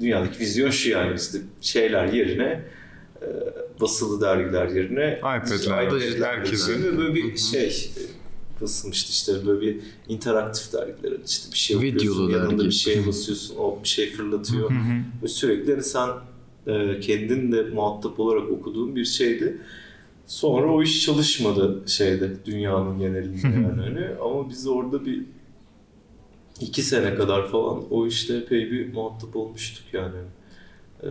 dünyadaki 0.00 0.38
vizyon 0.38 0.70
şu 0.70 0.90
yani 0.90 1.16
işte 1.16 1.38
şeyler 1.60 2.12
yerine 2.12 2.64
e, 3.22 3.26
basılı 3.80 4.20
dergiler 4.20 4.68
yerine 4.68 5.18
iPad'ler, 5.18 6.20
herkesin. 6.20 6.84
ve 6.84 6.98
böyle 6.98 7.14
bir 7.14 7.36
şey 7.36 7.92
e, 7.96 8.62
basılmıştı 8.62 9.10
işte 9.10 9.46
böyle 9.46 9.60
bir 9.60 9.80
interaktif 10.08 10.72
dergiler 10.72 11.12
işte 11.26 11.52
bir 11.52 11.58
şey 11.58 11.80
Videolu 11.80 12.24
okuyorsun 12.24 12.30
yanında 12.30 12.64
bir 12.64 12.70
şeye 12.70 13.06
basıyorsun 13.06 13.56
o 13.56 13.78
bir 13.82 13.88
şey 13.88 14.12
fırlatıyor 14.12 14.70
ve 15.22 15.28
sürekli 15.28 15.72
hani 15.72 15.82
sen 15.82 16.08
e, 16.66 17.00
kendin 17.00 17.52
de 17.52 17.62
muhatap 17.62 18.20
olarak 18.20 18.50
okuduğun 18.50 18.96
bir 18.96 19.04
şeydi. 19.04 19.58
Sonra 20.26 20.72
o 20.72 20.82
iş 20.82 21.04
çalışmadı 21.04 21.82
şeyde 21.86 22.44
dünyanın 22.44 22.98
genelinde 22.98 23.46
yani 23.46 23.82
hani 23.82 24.06
ama 24.22 24.48
biz 24.50 24.66
orada 24.66 25.06
bir 25.06 25.22
iki 26.60 26.82
sene 26.82 27.14
kadar 27.14 27.48
falan 27.48 27.82
o 27.90 28.06
işte 28.06 28.36
epey 28.36 28.70
bir 28.70 28.92
muhatap 28.92 29.36
olmuştuk 29.36 29.84
yani. 29.92 30.16
Ee, 31.02 31.06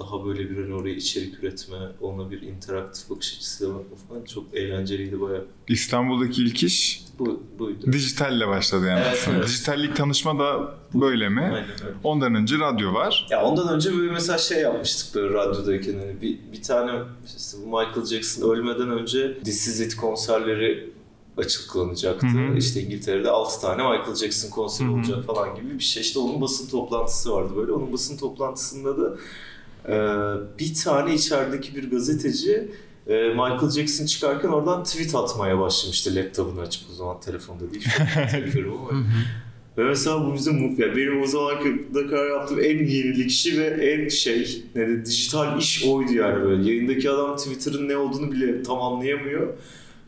daha 0.00 0.24
böyle 0.26 0.50
bir 0.50 0.56
hani 0.62 0.74
oraya 0.74 0.94
içerik 0.94 1.38
üretme, 1.44 1.76
ona 2.00 2.30
bir 2.30 2.42
interaktif 2.42 3.10
bakış 3.10 3.36
açısıyla 3.36 3.74
bakma 3.74 3.96
falan 4.08 4.24
çok 4.24 4.54
eğlenceliydi 4.54 5.20
bayağı. 5.20 5.44
İstanbul'daki 5.68 6.42
ilk 6.42 6.62
iş 6.62 7.02
Bu, 7.18 7.42
buydu. 7.58 7.92
dijitalle 7.92 8.48
başladı 8.48 8.86
yani. 8.86 9.00
Evet, 9.06 9.16
aslında. 9.20 9.36
evet. 9.36 9.48
Dijitallik 9.48 9.96
tanışma 9.96 10.38
da 10.38 10.74
böyle 10.94 11.28
mi? 11.28 11.40
Aynen 11.40 11.56
öyle. 11.58 11.94
Ondan 12.04 12.34
önce 12.34 12.58
radyo 12.58 12.94
var. 12.94 13.26
Ya 13.30 13.42
ondan 13.44 13.74
önce 13.74 13.92
böyle 13.98 14.12
mesela 14.12 14.38
şey 14.38 14.62
yapmıştık 14.62 15.14
böyle 15.14 15.34
radyodayken 15.34 15.98
hani 15.98 16.22
bir, 16.22 16.38
bir 16.52 16.62
tane 16.62 16.92
işte 17.36 17.58
bu 17.62 17.66
Michael 17.66 18.06
Jackson 18.06 18.50
ölmeden 18.50 18.90
önce 18.90 19.38
This 19.44 19.68
Is 19.68 19.80
It 19.80 19.96
konserleri 19.96 20.90
açıklanacaktı. 21.40 22.26
Hı 22.26 22.52
hı. 22.52 22.56
İşte 22.58 22.80
İngiltere'de 22.80 23.30
6 23.30 23.60
tane 23.60 23.82
Michael 23.82 24.14
Jackson 24.14 24.50
konseri 24.50 24.88
Hı 24.88 24.92
hı. 24.92 24.96
olacak 24.96 25.24
falan 25.24 25.54
gibi 25.54 25.78
bir 25.78 25.84
şey. 25.84 26.02
İşte 26.02 26.18
onun 26.18 26.40
basın 26.40 26.68
toplantısı 26.68 27.32
vardı 27.32 27.52
böyle. 27.56 27.72
Onun 27.72 27.92
basın 27.92 28.16
toplantısında 28.16 28.96
da 28.98 29.16
e, 29.88 29.94
bir 30.58 30.74
tane 30.74 31.14
içerideki 31.14 31.76
bir 31.76 31.90
gazeteci 31.90 32.70
e, 33.06 33.14
Michael 33.28 33.70
Jackson 33.70 34.06
çıkarken 34.06 34.48
oradan 34.48 34.84
tweet 34.84 35.14
atmaya 35.14 35.58
başlamıştı 35.58 36.14
laptopunu 36.14 36.60
açıp 36.60 36.82
o 36.92 36.94
zaman 36.94 37.20
telefonda 37.20 37.72
değil 37.72 37.84
hatırlamıyorum 38.14 38.78
ama 38.90 39.00
ve 39.78 39.84
mesela 39.84 40.26
bu 40.26 40.34
bizim 40.34 40.54
mutlu. 40.54 40.82
Yani 40.82 40.96
benim 40.96 41.22
o 41.22 41.26
zamanki 41.26 41.94
Dakar 41.94 42.30
yaptığım 42.30 42.60
en 42.60 42.86
yenilikçi 42.86 43.60
ve 43.60 43.66
en 43.66 44.08
şey 44.08 44.64
ne 44.74 44.88
de 44.88 45.04
dijital 45.06 45.58
iş 45.58 45.84
oydu 45.84 46.12
yani 46.12 46.42
böyle. 46.42 46.70
Yayındaki 46.70 47.10
adam 47.10 47.36
Twitter'ın 47.36 47.88
ne 47.88 47.96
olduğunu 47.96 48.32
bile 48.32 48.62
tam 48.62 48.82
anlayamıyor. 48.82 49.48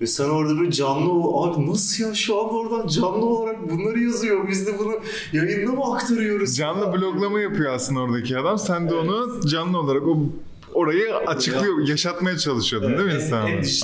Ve 0.03 0.07
sen 0.07 0.29
orada 0.29 0.59
böyle 0.59 0.71
canlı 0.71 1.13
ol- 1.13 1.49
abi 1.49 1.71
nasıl 1.71 2.05
ya 2.05 2.15
şu 2.15 2.41
an 2.41 2.55
oradan 2.55 2.87
canlı 2.89 3.27
olarak 3.27 3.71
bunları 3.71 4.01
yazıyor. 4.01 4.49
Biz 4.49 4.67
de 4.67 4.79
bunu 4.79 4.93
yayında 5.33 5.73
mı 5.73 5.95
aktarıyoruz? 5.95 6.57
Canlı 6.57 6.85
falan. 6.85 7.01
bloglama 7.01 7.41
yapıyor 7.41 7.73
aslında 7.75 8.01
oradaki 8.01 8.39
adam. 8.39 8.59
Sen 8.59 8.91
de 8.91 8.95
Evet. 8.95 9.05
onu 9.11 9.41
canlı 9.49 9.79
olarak 9.81 10.03
o 10.07 10.19
orayı 10.75 11.17
açıklıyor, 11.17 11.89
yaşatmaya 11.89 12.39
çalışıyordun 12.39 12.89
değil 12.99 13.03
mi 13.05 13.11
En- 13.13 13.17
insan? 13.21 13.47
en 13.47 13.63
iş 13.63 13.83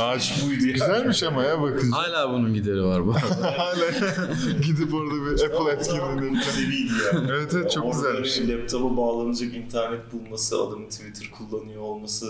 buydu. 0.48 0.64
Güzelmiş 0.72 1.22
ama 1.22 1.42
ya 1.44 1.62
bakınca. 1.62 1.96
Hala 1.96 2.32
bunun 2.32 2.54
gideri 2.54 2.82
var 2.84 3.06
bu 3.06 3.10
arada. 3.12 3.58
Hala 3.58 3.90
gidip 4.66 4.94
orada 4.94 5.14
bir 5.14 5.44
Apple 5.44 5.72
etkinliğinde. 5.72 6.42
Seviydi 6.44 6.92
yani. 7.14 7.28
Evet 7.32 7.52
evet 7.56 7.70
çok 7.70 7.84
Orada 7.84 7.96
güzelmiş. 7.96 8.38
hani 8.40 8.60
Laptopa 8.60 8.96
bağlanacak 8.96 9.54
internet 9.54 10.12
bulması, 10.12 10.62
adamın 10.62 10.88
Twitter 10.88 11.30
kullanıyor 11.38 11.82
olması. 11.82 12.26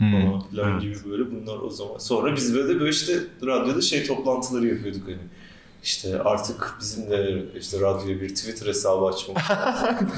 Falan 0.00 0.48
filan 0.50 0.80
gibi 0.80 0.96
böyle 1.10 1.30
bunlar 1.30 1.58
o 1.58 1.70
zaman. 1.70 1.98
Sonra 1.98 2.36
biz 2.36 2.54
böyle 2.54 2.68
de 2.74 2.80
böyle 2.80 2.90
işte 2.90 3.18
radyoda 3.46 3.80
şey 3.80 4.06
toplantıları 4.06 4.66
yapıyorduk 4.66 5.02
hani. 5.06 5.16
İşte 5.82 6.22
artık 6.22 6.74
bizim 6.80 7.10
de 7.10 7.44
işte 7.60 7.80
radyoya 7.80 8.20
bir 8.20 8.28
Twitter 8.28 8.66
hesabı 8.66 9.04
açmamız 9.06 9.42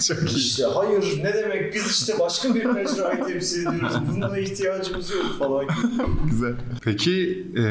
çok 0.09 0.19
iyi. 0.31 0.37
İşte 0.37 0.65
hayır 0.75 1.19
ne 1.25 1.35
demek 1.35 1.75
biz 1.75 1.87
işte 1.91 2.19
başka 2.19 2.55
bir 2.55 2.65
mecrayı 2.65 3.25
temsil 3.27 3.67
ediyoruz. 3.67 3.97
Buna 4.17 4.39
ihtiyacımız 4.39 5.11
yok 5.11 5.25
falan 5.39 5.65
gibi. 5.65 6.03
Güzel. 6.31 6.55
Peki 6.83 7.47
e, 7.57 7.63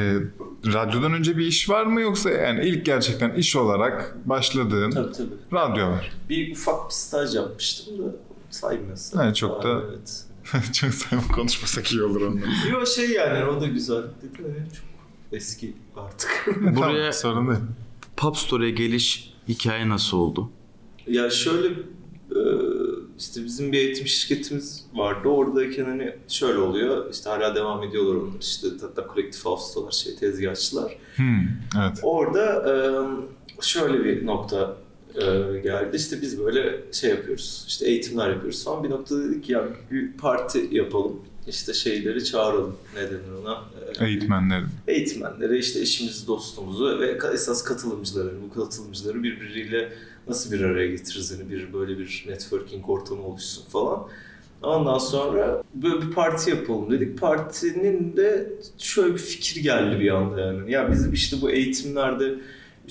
radyodan 0.73 1.13
önce 1.13 1.37
bir 1.37 1.45
iş 1.45 1.69
var 1.69 1.85
mı 1.85 2.01
yoksa 2.01 2.29
yani 2.29 2.65
ilk 2.65 2.85
gerçekten 2.85 3.33
iş 3.33 3.55
olarak 3.55 4.15
başladığın 4.25 4.91
Tabii 4.91 5.11
tabii. 5.13 5.29
radyo 5.53 5.87
var? 5.89 6.11
Bir 6.29 6.51
ufak 6.51 6.89
bir 6.89 6.93
staj 6.93 7.35
yapmıştım 7.35 7.97
da 7.99 8.15
saymıyorsun. 8.49 9.19
Yani 9.19 9.35
çok 9.35 9.63
da- 9.63 9.81
Evet. 9.89 10.23
çok 10.73 10.93
sayma 10.93 11.27
konuşmasak 11.27 11.91
iyi 11.91 12.03
olur 12.03 12.21
ondan. 12.21 12.47
Yo 12.71 12.85
şey 12.85 13.09
yani 13.09 13.45
o 13.45 13.61
da 13.61 13.67
güzel. 13.67 14.03
Hani 14.21 14.69
çok 14.73 14.85
eski 15.31 15.73
artık. 15.97 16.45
Buraya 16.61 17.11
Tamam, 17.11 17.13
sorun 17.13 17.47
değil. 17.47 17.59
Pop 18.17 18.37
Store'ya 18.37 18.69
geliş 18.71 19.33
hikaye 19.47 19.89
nasıl 19.89 20.17
oldu? 20.17 20.49
ya 21.07 21.29
şöyle 21.29 21.67
e, 22.31 22.39
işte 23.19 23.43
bizim 23.45 23.71
bir 23.71 23.77
eğitim 23.77 24.07
şirketimiz 24.07 24.85
vardı. 24.93 25.27
Oradayken 25.29 25.85
hani 25.85 26.15
şöyle 26.27 26.57
oluyor. 26.59 27.11
İşte 27.11 27.29
hala 27.29 27.55
devam 27.55 27.83
ediyorlar 27.83 28.15
onlar. 28.15 28.41
İşte 28.41 28.67
hatta 28.81 29.07
kolektif 29.07 29.45
house'dalar 29.45 29.91
şey 29.91 30.15
tezgahçılar. 30.15 30.97
Hmm, 31.15 31.41
evet. 31.79 31.99
Orada 32.03 32.45
e, 32.69 32.73
şöyle 33.61 34.05
bir 34.05 34.25
nokta 34.25 34.77
e, 35.15 35.59
geldi. 35.59 35.95
İşte 35.97 36.21
biz 36.21 36.39
böyle 36.39 36.79
şey 36.91 37.09
yapıyoruz. 37.09 37.65
İşte 37.67 37.85
eğitimler 37.87 38.29
yapıyoruz 38.29 38.63
falan. 38.63 38.83
Bir 38.83 38.89
noktada 38.89 39.23
dedik 39.29 39.43
ki 39.43 39.51
ya 39.51 39.67
bir 39.91 40.11
parti 40.11 40.67
yapalım. 40.71 41.19
İşte 41.47 41.73
şeyleri 41.73 42.25
çağıralım. 42.25 42.75
Ne 42.95 43.01
denir 43.01 43.41
ona? 43.41 43.61
E, 43.99 44.05
Eğitmenlerin. 44.05 44.65
eğitmenleri, 44.87 45.57
işte 45.57 45.79
eşimizi, 45.79 46.27
dostumuzu 46.27 46.99
ve 46.99 47.17
esas 47.33 47.63
katılımcıları, 47.63 48.31
bu 48.49 48.53
katılımcıları 48.61 49.23
birbiriyle 49.23 49.93
nasıl 50.27 50.51
bir 50.51 50.61
araya 50.61 50.87
getiririz? 50.87 51.31
Yani 51.31 51.49
bir 51.51 51.73
böyle 51.73 51.97
bir 51.99 52.25
networking 52.27 52.89
ortamı 52.89 53.21
oluşsun 53.23 53.65
falan. 53.69 54.07
Ondan 54.63 54.97
sonra 54.97 55.63
böyle 55.75 56.01
bir 56.01 56.11
parti 56.11 56.49
yapalım 56.49 56.91
dedik. 56.91 57.19
Partinin 57.19 58.17
de 58.17 58.53
şöyle 58.77 59.13
bir 59.13 59.19
fikir 59.19 59.61
geldi 59.61 59.99
bir 59.99 60.11
anda 60.11 60.39
yani. 60.39 60.71
Ya 60.71 60.91
bizim 60.91 61.13
işte 61.13 61.37
bu 61.41 61.49
eğitimlerde 61.51 62.35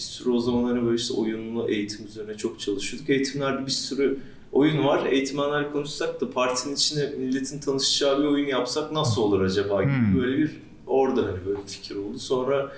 bir 0.01 0.05
sürü 0.05 0.31
o 0.31 0.39
zaman 0.41 0.65
hani 0.65 0.85
böyle 0.85 0.97
işte 0.97 1.15
oyunlu 1.15 1.69
eğitim 1.69 2.07
üzerine 2.07 2.37
çok 2.37 2.61
çalışıyorduk. 2.61 3.11
Eğitimlerde 3.11 3.67
bir 3.67 3.71
sürü 3.71 4.19
oyun 4.53 4.85
var. 4.85 5.07
Eğitmenler 5.07 5.73
konuşsak 5.73 6.21
da 6.21 6.31
partinin 6.31 6.75
içine 6.75 7.07
milletin 7.19 7.59
tanışacağı 7.61 8.19
bir 8.19 8.25
oyun 8.25 8.47
yapsak 8.47 8.93
nasıl 8.93 9.23
olur 9.23 9.41
acaba 9.41 9.83
gibi 9.83 9.93
Hmm. 9.93 10.21
böyle 10.21 10.39
bir 10.39 10.51
orada 10.87 11.23
hani 11.23 11.47
böyle 11.47 11.59
bir 11.59 11.67
fikir 11.69 11.97
oldu. 11.97 12.19
Sonra 12.19 12.73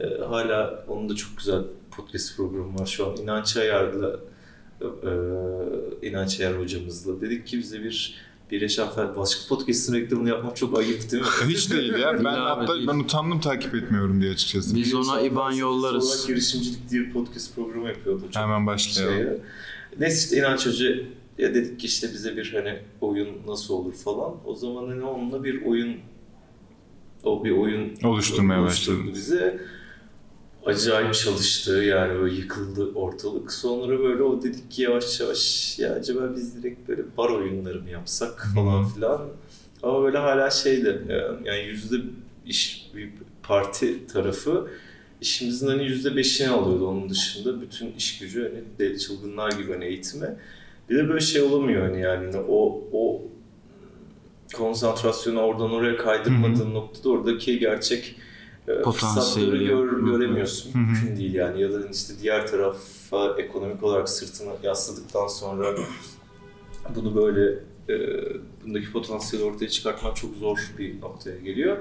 e, 0.00 0.04
hala 0.28 0.84
onun 0.88 1.08
da 1.08 1.14
çok 1.16 1.38
güzel 1.38 1.62
podcast 1.90 2.36
programı 2.36 2.78
var 2.78 2.86
şu 2.86 3.06
an. 3.06 3.16
İnanç 3.16 3.56
Ayar'la 3.56 4.20
e, 4.80 4.86
İnanç 6.08 6.40
Ayar 6.40 6.58
hocamızla 6.60 7.20
dedik 7.20 7.46
ki 7.46 7.58
bize 7.58 7.82
bir 7.82 8.14
bir 8.50 8.60
Yaşam 8.60 8.88
başka 9.16 9.48
podcast'ın 9.48 9.94
reklamını 9.94 10.28
yapmak 10.28 10.56
çok 10.56 10.78
ayıp 10.78 11.12
değil 11.12 11.22
mi? 11.22 11.28
Hiç 11.48 11.70
değil 11.70 11.92
ya. 11.92 12.24
Ben 12.24 12.24
hatta 12.24 12.74
değil. 12.74 12.88
ben 12.88 12.98
utandım 12.98 13.40
takip 13.40 13.74
etmiyorum 13.74 14.20
diye 14.20 14.32
açıkçası. 14.32 14.74
Biz 14.76 14.94
ona 14.94 15.20
IBAN 15.20 15.52
yollarız. 15.52 16.06
olarak 16.06 16.26
girişimcilik 16.26 16.90
diye 16.90 17.02
bir 17.02 17.12
podcast 17.12 17.54
programı 17.54 17.88
yapıyordu. 17.88 18.22
Çok 18.30 18.42
Hemen 18.42 18.66
başlayalım. 18.66 19.16
şeye. 19.16 19.40
Neyse 19.98 20.16
işte 20.24 20.36
İnanç 20.36 20.66
Hoca 20.66 20.96
ya 21.38 21.54
dedik 21.54 21.80
ki 21.80 21.86
işte 21.86 22.08
bize 22.12 22.36
bir 22.36 22.52
hani 22.54 22.78
oyun 23.00 23.28
nasıl 23.46 23.74
olur 23.74 23.92
falan. 23.92 24.34
O 24.44 24.54
zaman 24.54 24.88
hani 24.88 25.04
onunla 25.04 25.44
bir 25.44 25.64
oyun 25.64 25.96
o 27.24 27.44
bir 27.44 27.50
oyun 27.50 27.92
Oluşturmaya 28.04 28.62
başladı. 28.62 28.98
bize. 29.14 29.60
Acayip 30.66 31.14
çalıştı 31.14 31.72
yani 31.72 32.20
böyle 32.20 32.34
yıkıldı 32.34 32.92
ortalık. 32.94 33.52
Sonra 33.52 33.98
böyle 33.98 34.22
o 34.22 34.42
dedik 34.42 34.70
ki 34.70 34.82
yavaş 34.82 35.20
yavaş 35.20 35.78
ya 35.78 35.94
acaba 35.94 36.20
biz 36.36 36.62
direkt 36.62 36.88
böyle 36.88 37.02
bar 37.16 37.30
oyunları 37.30 37.80
mı 37.80 37.90
yapsak 37.90 38.48
falan 38.54 38.88
filan. 38.88 39.28
Ama 39.82 40.02
böyle 40.02 40.18
hala 40.18 40.50
şeydi 40.50 41.02
yani 41.44 41.62
yüzde 41.64 41.96
iş 42.46 42.90
bir 42.94 43.10
parti 43.42 44.06
tarafı 44.06 44.70
işimizin 45.20 45.66
hani 45.66 45.84
yüzde 45.84 46.16
beşini 46.16 46.48
alıyordu 46.48 46.88
onun 46.88 47.08
dışında. 47.08 47.60
Bütün 47.60 47.92
iş 47.92 48.18
gücü 48.18 48.42
hani 48.42 48.64
deli 48.78 48.98
çılgınlar 48.98 49.52
gibi 49.52 49.72
hani 49.72 49.84
eğitime. 49.84 50.36
Bir 50.90 50.96
de 50.96 51.08
böyle 51.08 51.20
şey 51.20 51.42
olamıyor 51.42 51.82
hani 51.88 52.00
yani 52.00 52.36
o 52.36 52.84
o 52.92 53.22
konsantrasyonu 54.54 55.40
oradan 55.40 55.72
oraya 55.72 55.96
kaydırmadığın 55.96 56.74
noktada 56.74 57.08
oradaki 57.08 57.58
gerçek 57.58 58.16
e, 58.16 58.19
Potansiyeli. 58.82 59.50
fırsatları 59.50 59.64
gör, 59.64 60.12
göremiyorsun. 60.12 60.74
Hı 60.74 60.78
hı. 60.78 60.82
Mümkün 60.82 61.16
değil 61.16 61.34
yani. 61.34 61.62
Ya 61.62 61.72
da 61.72 61.88
işte 61.92 62.14
diğer 62.22 62.46
tarafa 62.46 63.36
ekonomik 63.38 63.82
olarak 63.82 64.08
sırtını 64.08 64.52
yasladıktan 64.62 65.26
sonra 65.26 65.74
bunu 66.94 67.14
böyle 67.16 67.58
e, 67.88 67.94
bundaki 68.64 68.92
potansiyeli 68.92 69.46
ortaya 69.46 69.68
çıkartmak 69.68 70.16
çok 70.16 70.36
zor 70.36 70.58
bir 70.78 71.00
noktaya 71.00 71.38
geliyor. 71.38 71.76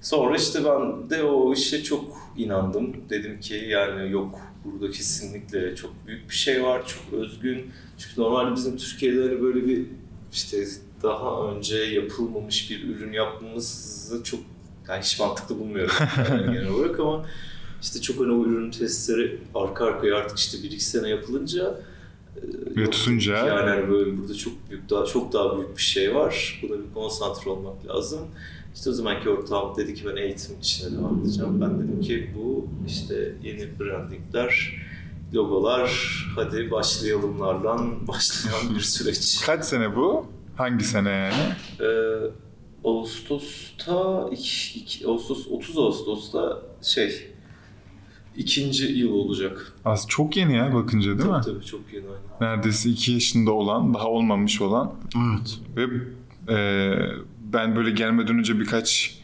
Sonra 0.00 0.36
işte 0.36 0.64
ben 0.64 1.10
de 1.10 1.22
o 1.22 1.52
işe 1.52 1.82
çok 1.82 2.16
inandım. 2.36 2.96
Dedim 3.10 3.40
ki 3.40 3.54
yani 3.54 4.12
yok 4.12 4.40
burada 4.64 4.90
kesinlikle 4.90 5.76
çok 5.76 5.90
büyük 6.06 6.30
bir 6.30 6.34
şey 6.34 6.62
var, 6.64 6.86
çok 6.86 7.20
özgün. 7.20 7.70
Çünkü 7.98 8.20
normalde 8.20 8.54
bizim 8.54 8.76
Türkiye'de 8.76 9.22
hani 9.22 9.42
böyle 9.42 9.66
bir 9.66 9.86
işte 10.32 10.66
daha 11.02 11.50
önce 11.50 11.76
yapılmamış 11.76 12.70
bir 12.70 12.88
ürün 12.88 13.12
yapmamızı 13.12 14.24
çok 14.24 14.40
yani 14.88 15.02
hiç 15.02 15.20
mantıklı 15.20 15.58
bulmuyorum 15.58 15.94
genel 16.28 16.68
olarak 16.68 17.00
ama 17.00 17.26
işte 17.82 18.00
çok 18.00 18.20
o 18.20 18.24
ürün 18.24 18.70
testleri 18.70 19.38
arka 19.54 19.84
arkaya 19.84 20.16
artık 20.16 20.38
işte 20.38 20.58
bir 20.62 20.70
iki 20.70 20.84
sene 20.84 21.08
yapılınca 21.08 21.80
e, 22.36 22.40
Ve 22.76 22.84
tutunca- 22.84 23.46
yani 23.48 23.70
hani 23.70 23.90
böyle 23.90 24.18
burada 24.18 24.34
çok 24.34 24.52
büyük 24.70 24.90
daha 24.90 25.04
çok 25.04 25.32
daha 25.32 25.56
büyük 25.56 25.76
bir 25.76 25.82
şey 25.82 26.14
var. 26.14 26.60
Buna 26.62 26.78
bir 26.78 26.94
konsantre 26.94 27.50
olmak 27.50 27.86
lazım. 27.86 28.20
İşte 28.74 28.90
o 28.90 28.92
zamanki 28.92 29.28
ortağım 29.30 29.76
dedi 29.76 29.94
ki 29.94 30.02
ben 30.06 30.16
eğitim 30.16 30.56
işine 30.62 30.98
devam 30.98 31.20
edeceğim. 31.20 31.60
Ben 31.60 31.78
dedim 31.78 32.00
ki 32.00 32.30
bu 32.36 32.68
işte 32.86 33.34
yeni 33.42 33.78
brandingler, 33.80 34.72
logolar, 35.34 35.90
hadi 36.36 36.70
başlayalımlardan 36.70 38.08
başlayan 38.08 38.74
bir 38.74 38.80
süreç. 38.80 39.40
Kaç 39.46 39.64
sene 39.64 39.96
bu? 39.96 40.26
Hangi 40.56 40.84
sene 40.84 41.10
yani? 41.10 41.52
Ee, 41.80 41.84
Ağustos'ta, 42.84 44.28
iki, 44.32 44.78
iki- 44.78 45.06
Ağustos 45.06 45.46
30 45.50 45.78
Ağustos'ta 45.78 46.62
şey 46.82 47.30
ikinci 48.36 48.84
yıl 48.84 49.12
olacak. 49.12 49.72
Az 49.84 50.06
çok 50.08 50.36
yeni 50.36 50.56
ya 50.56 50.74
bakınca 50.74 51.18
değil 51.18 51.30
mi? 51.30 51.40
Tabii 51.44 51.54
tabii 51.54 51.64
çok 51.64 51.80
yeni 51.92 52.04
aynen. 52.06 52.54
Neredeyse 52.56 52.90
2 52.90 53.12
yaşında 53.12 53.52
olan, 53.52 53.94
daha 53.94 54.06
olmamış 54.08 54.60
olan 54.60 54.94
Evet. 55.16 55.58
ve 55.76 55.82
e, 56.54 56.92
ben 57.52 57.76
böyle 57.76 57.90
gelmeden 57.90 58.38
önce 58.38 58.60
birkaç 58.60 59.18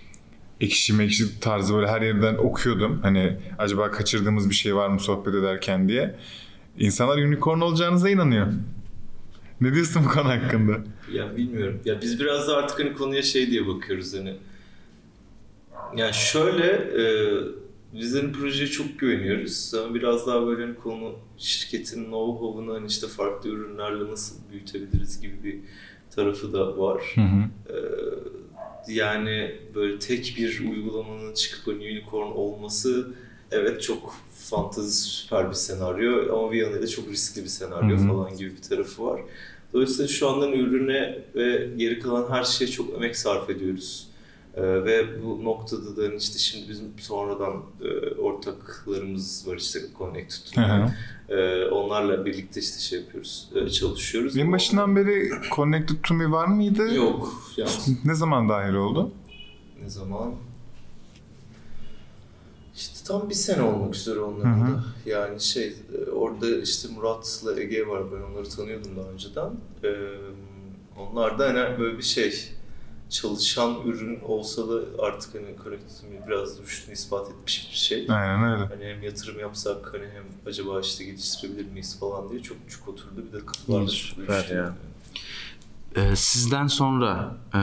ekşi 0.60 0.92
mekşi 0.92 1.40
tarzı 1.40 1.74
böyle 1.74 1.88
her 1.88 2.02
yerden 2.02 2.34
okuyordum. 2.34 2.98
Hani 3.02 3.36
acaba 3.58 3.90
kaçırdığımız 3.90 4.50
bir 4.50 4.54
şey 4.54 4.76
var 4.76 4.88
mı 4.88 5.00
sohbet 5.00 5.34
ederken 5.34 5.88
diye. 5.88 6.16
İnsanlar 6.78 7.18
unicorn 7.18 7.60
olacağınıza 7.60 8.10
inanıyor. 8.10 8.46
Ne 9.60 9.74
diyorsun 9.74 10.04
bu 10.04 10.08
konu 10.08 10.28
hakkında? 10.28 10.72
Ya 11.12 11.36
bilmiyorum. 11.36 11.80
Ya 11.84 12.00
biz 12.00 12.20
biraz 12.20 12.48
da 12.48 12.56
artık 12.56 12.78
hani 12.78 12.92
konuya 12.92 13.22
şey 13.22 13.50
diye 13.50 13.66
bakıyoruz 13.66 14.14
hani. 14.14 14.36
Yani 15.96 16.14
şöyle 16.14 16.66
e, 16.72 17.04
biz 17.94 18.14
hani 18.14 18.32
projeye 18.32 18.66
çok 18.66 18.98
güveniyoruz. 18.98 19.74
Ama 19.74 19.94
biraz 19.94 20.26
daha 20.26 20.46
böyle 20.46 20.62
hani 20.62 20.74
konu 20.74 21.14
şirketin 21.38 22.04
know-how'unu 22.04 22.74
hani 22.74 22.86
işte 22.86 23.06
farklı 23.06 23.50
ürünlerle 23.50 24.10
nasıl 24.10 24.36
büyütebiliriz 24.52 25.20
gibi 25.20 25.44
bir 25.44 25.58
tarafı 26.16 26.52
da 26.52 26.78
var. 26.78 27.02
Hı 27.14 27.20
hı. 27.20 27.44
Ee, 27.68 28.92
yani 28.92 29.54
böyle 29.74 29.98
tek 29.98 30.34
bir 30.38 30.60
uygulamanın 30.60 31.34
çıkıp 31.34 31.66
hani 31.66 31.84
unicorn 31.84 32.32
olması 32.32 33.14
evet 33.52 33.82
çok 33.82 34.14
fantezi 34.34 34.92
süper 35.00 35.48
bir 35.50 35.54
senaryo 35.54 36.38
ama 36.38 36.52
bir 36.52 36.56
yanıyla 36.58 36.86
çok 36.86 37.08
riskli 37.08 37.42
bir 37.42 37.48
senaryo 37.48 37.96
Hı 37.98 38.02
hı. 38.02 38.08
falan 38.08 38.36
gibi 38.36 38.50
bir 38.56 38.62
tarafı 38.62 39.04
var. 39.06 39.20
Dolayısıyla 39.72 40.08
şu 40.08 40.28
andan 40.28 40.52
ürüne 40.52 41.18
ve 41.34 41.70
geri 41.76 42.00
kalan 42.00 42.30
her 42.30 42.44
şeye 42.44 42.70
çok 42.70 42.94
emek 42.94 43.16
sarf 43.16 43.50
ediyoruz. 43.50 44.06
Ee, 44.54 44.62
ve 44.62 45.22
bu 45.24 45.44
noktada 45.44 45.96
da 45.96 46.02
hani 46.02 46.16
işte 46.16 46.38
şimdi 46.38 46.68
bizim 46.68 46.86
sonradan 46.98 47.62
e, 47.84 48.14
ortaklarımız 48.14 49.48
var 49.48 49.56
işte 49.56 49.80
Connect 49.98 50.56
Hı 50.56 50.60
hı. 50.60 50.92
Ee, 51.28 51.64
onlarla 51.70 52.24
birlikte 52.24 52.60
işte 52.60 52.80
şey 52.80 53.00
yapıyoruz, 53.00 53.48
e, 53.54 53.70
çalışıyoruz. 53.70 54.36
En 54.36 54.52
başından 54.52 54.96
beri 54.96 55.30
Connected 55.56 55.96
to 56.02 56.14
Me 56.14 56.30
var 56.30 56.46
mıydı? 56.46 56.94
Yok. 56.94 57.42
Yani 57.56 57.70
Ne 58.04 58.14
zaman 58.14 58.48
dahil 58.48 58.74
oldu? 58.74 59.10
ne 59.82 59.88
zaman? 59.90 60.34
İşte 62.80 62.98
tam 63.06 63.28
bir 63.30 63.34
sene 63.34 63.62
olmak 63.62 63.94
üzere 63.94 64.20
onların 64.20 64.60
da. 64.60 64.84
Yani 65.06 65.40
şey 65.40 65.66
e, 65.68 66.10
orada 66.10 66.56
işte 66.60 66.88
Murat'la 66.88 67.60
Ege 67.60 67.86
var 67.86 68.02
ben 68.12 68.32
onları 68.32 68.48
tanıyordum 68.48 68.96
daha 68.96 69.08
önceden. 69.08 69.50
Ee, 69.84 69.88
onlar 70.98 71.38
da 71.38 71.44
hani 71.48 71.78
böyle 71.78 71.98
bir 71.98 72.02
şey 72.02 72.52
çalışan 73.10 73.76
ürün 73.86 74.20
olsa 74.20 74.68
da 74.68 74.80
artık 74.98 75.34
hani 75.34 75.56
Connected 75.64 76.26
biraz 76.28 76.62
rüştünü 76.62 76.94
ispat 76.94 77.30
etmiş 77.30 77.68
bir 77.70 77.76
şey. 77.76 78.06
Aynen 78.08 78.52
öyle. 78.52 78.64
Hani 78.64 78.84
hem 78.84 79.02
yatırım 79.02 79.40
yapsak 79.40 79.94
hani 79.94 80.04
hem 80.14 80.24
acaba 80.46 80.80
işte 80.80 81.04
geliştirebilir 81.04 81.64
miyiz 81.70 81.98
falan 82.00 82.30
diye 82.30 82.42
çok 82.42 82.56
çok 82.68 82.88
oturdu. 82.88 83.24
Bir 83.28 83.40
de 83.40 83.46
katılar 83.46 83.82
da 83.82 83.88
Süper 83.88 84.42
düştü. 84.42 84.54
ya. 84.54 84.74
Ee, 85.96 86.16
sizden 86.16 86.66
sonra 86.66 87.36
e, 87.54 87.58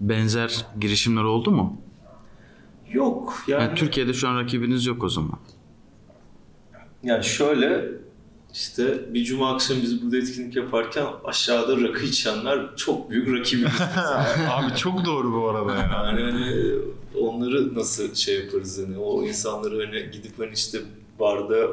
benzer 0.00 0.66
girişimler 0.80 1.22
oldu 1.22 1.50
mu? 1.50 1.80
Yok 2.92 3.44
yani, 3.48 3.62
Yani 3.62 3.74
Türkiye'de 3.74 4.12
şu 4.12 4.28
an 4.28 4.40
rakibiniz 4.40 4.86
yok 4.86 5.04
o 5.04 5.08
zaman. 5.08 5.38
yani 7.02 7.24
şöyle 7.24 7.84
işte 8.54 9.14
bir 9.14 9.24
cuma 9.24 9.54
akşamı 9.54 9.82
biz 9.82 10.02
burada 10.02 10.16
etkinlik 10.16 10.56
yaparken 10.56 11.06
aşağıda 11.24 11.88
rakı 11.88 12.04
içenler 12.04 12.76
çok 12.76 13.10
büyük 13.10 13.28
rakibimiz. 13.38 13.80
Abi 14.50 14.76
çok 14.76 15.04
doğru 15.04 15.32
bu 15.32 15.48
arada 15.48 15.72
ya. 15.74 15.90
yani 15.92 16.22
hani 16.22 16.74
onları 17.20 17.74
nasıl 17.74 18.14
şey 18.14 18.40
yaparız 18.40 18.78
hani 18.86 18.98
o 18.98 19.22
insanları 19.24 19.86
hani 19.86 20.10
gidip 20.10 20.38
hani 20.38 20.52
işte 20.54 20.78
barda 21.20 21.68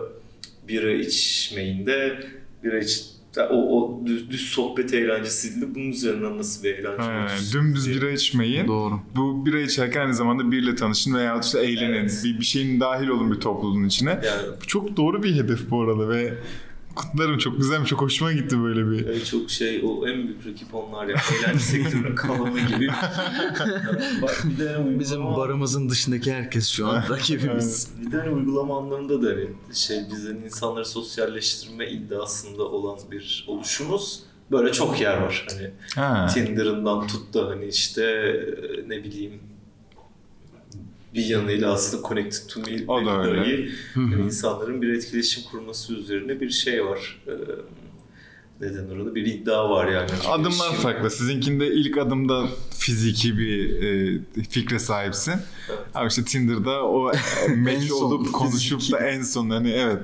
bira 0.67 0.91
içmeyin 0.91 1.85
de 1.85 2.27
bira 2.63 2.79
iç 2.79 3.05
o, 3.41 3.55
o 3.55 4.01
düz, 4.05 4.29
düz 4.29 4.41
sohbet 4.41 4.93
eğlencesiydi. 4.93 5.75
Bunun 5.75 5.91
üzerinden 5.91 6.37
nasıl 6.37 6.63
bir 6.63 6.73
eğlence 6.73 7.03
olursun 7.03 7.59
Dümdüz 7.59 7.85
diye. 7.85 7.95
bira 7.95 8.11
içmeyin. 8.11 8.67
Doğru. 8.67 8.99
Bu 9.15 9.45
bira 9.45 9.59
içerken 9.61 10.01
aynı 10.01 10.13
zamanda 10.13 10.51
biriyle 10.51 10.75
tanışın 10.75 11.13
veya 11.13 11.39
işte 11.43 11.59
eğlenin. 11.59 11.93
Evet. 11.93 12.21
Bir, 12.23 12.39
bir 12.39 12.45
şeyin 12.45 12.79
dahil 12.79 13.07
olun 13.07 13.31
bir 13.31 13.39
topluluğun 13.39 13.83
içine. 13.83 14.09
Yani 14.09 14.41
Bu 14.61 14.67
çok 14.67 14.97
doğru 14.97 15.23
bir 15.23 15.35
hedef 15.35 15.69
bu 15.69 15.81
arada 15.81 16.09
ve 16.09 16.33
kutlarım 16.95 17.37
çok 17.37 17.57
güzel 17.57 17.85
çok 17.85 18.01
hoşuma 18.01 18.33
gitti 18.33 18.63
böyle 18.63 18.91
bir. 18.91 19.05
Evet, 19.05 19.25
çok 19.25 19.49
şey 19.49 19.81
o 19.85 20.07
en 20.07 20.27
büyük 20.27 20.47
rakip 20.47 20.75
onlar 20.75 21.07
ya. 21.07 21.15
Eğlence 21.43 21.59
sektörünün 21.63 22.15
kalanı 22.15 22.59
gibi. 22.59 22.87
Bak 24.21 24.43
bir 24.43 24.57
de 24.65 24.77
uygulama, 24.77 24.99
Bizim 24.99 25.25
barımızın 25.25 25.89
dışındaki 25.89 26.33
herkes 26.33 26.67
şu 26.69 26.87
an 26.87 27.03
rakibimiz. 27.09 27.89
bir 28.05 28.11
de 28.11 28.17
hani 28.17 28.29
uygulama 28.29 28.77
anlamında 28.77 29.21
da 29.21 29.27
hani 29.29 29.49
şey 29.73 29.97
bizim 30.11 30.45
insanları 30.45 30.85
sosyalleştirme 30.85 31.89
iddiasında 31.91 32.63
olan 32.63 32.97
bir 33.11 33.45
oluşumuz. 33.47 34.23
Böyle 34.51 34.71
çok 34.71 35.01
yer 35.01 35.17
var. 35.17 35.47
Hani 35.51 35.71
Ha. 35.95 36.27
Tinder'ından 36.33 37.07
tut 37.07 37.33
da 37.33 37.47
hani 37.47 37.65
işte 37.67 38.03
ne 38.87 39.03
bileyim 39.03 39.39
bir 41.15 41.25
yanıyla 41.25 41.73
aslında 41.73 42.07
Connected 42.07 42.49
to 42.49 42.59
Me 42.59 42.83
O 42.87 43.05
da 43.05 43.21
öyle. 43.27 43.41
dahi 43.41 43.69
yani 43.95 44.25
insanların 44.25 44.81
bir 44.81 44.93
etkileşim 44.93 45.43
kurması 45.51 45.93
üzerine 45.93 46.41
bir 46.41 46.49
şey 46.49 46.85
var. 46.85 47.21
Ee, 47.27 47.31
neden 48.61 48.89
orada 48.89 49.15
bir 49.15 49.25
iddia 49.25 49.69
var 49.69 49.87
yani. 49.87 50.09
Adımlar 50.27 50.69
İşin- 50.71 50.81
farklı. 50.81 51.09
Sizinkinde 51.11 51.67
ilk 51.67 51.97
adımda 51.97 52.43
fiziki 52.77 53.37
bir 53.37 53.83
e, 53.83 54.19
fikre 54.49 54.79
sahipsin. 54.79 55.31
Evet. 55.69 55.79
Abi 55.95 56.07
işte 56.07 56.23
Tinder'da 56.23 56.83
o 56.83 57.11
match 57.57 57.91
olup 57.91 58.33
konuşup 58.33 58.79
fiziki. 58.79 58.93
da 58.93 58.99
en 59.09 59.21
son 59.21 59.49
hani 59.49 59.69
evet. 59.71 59.99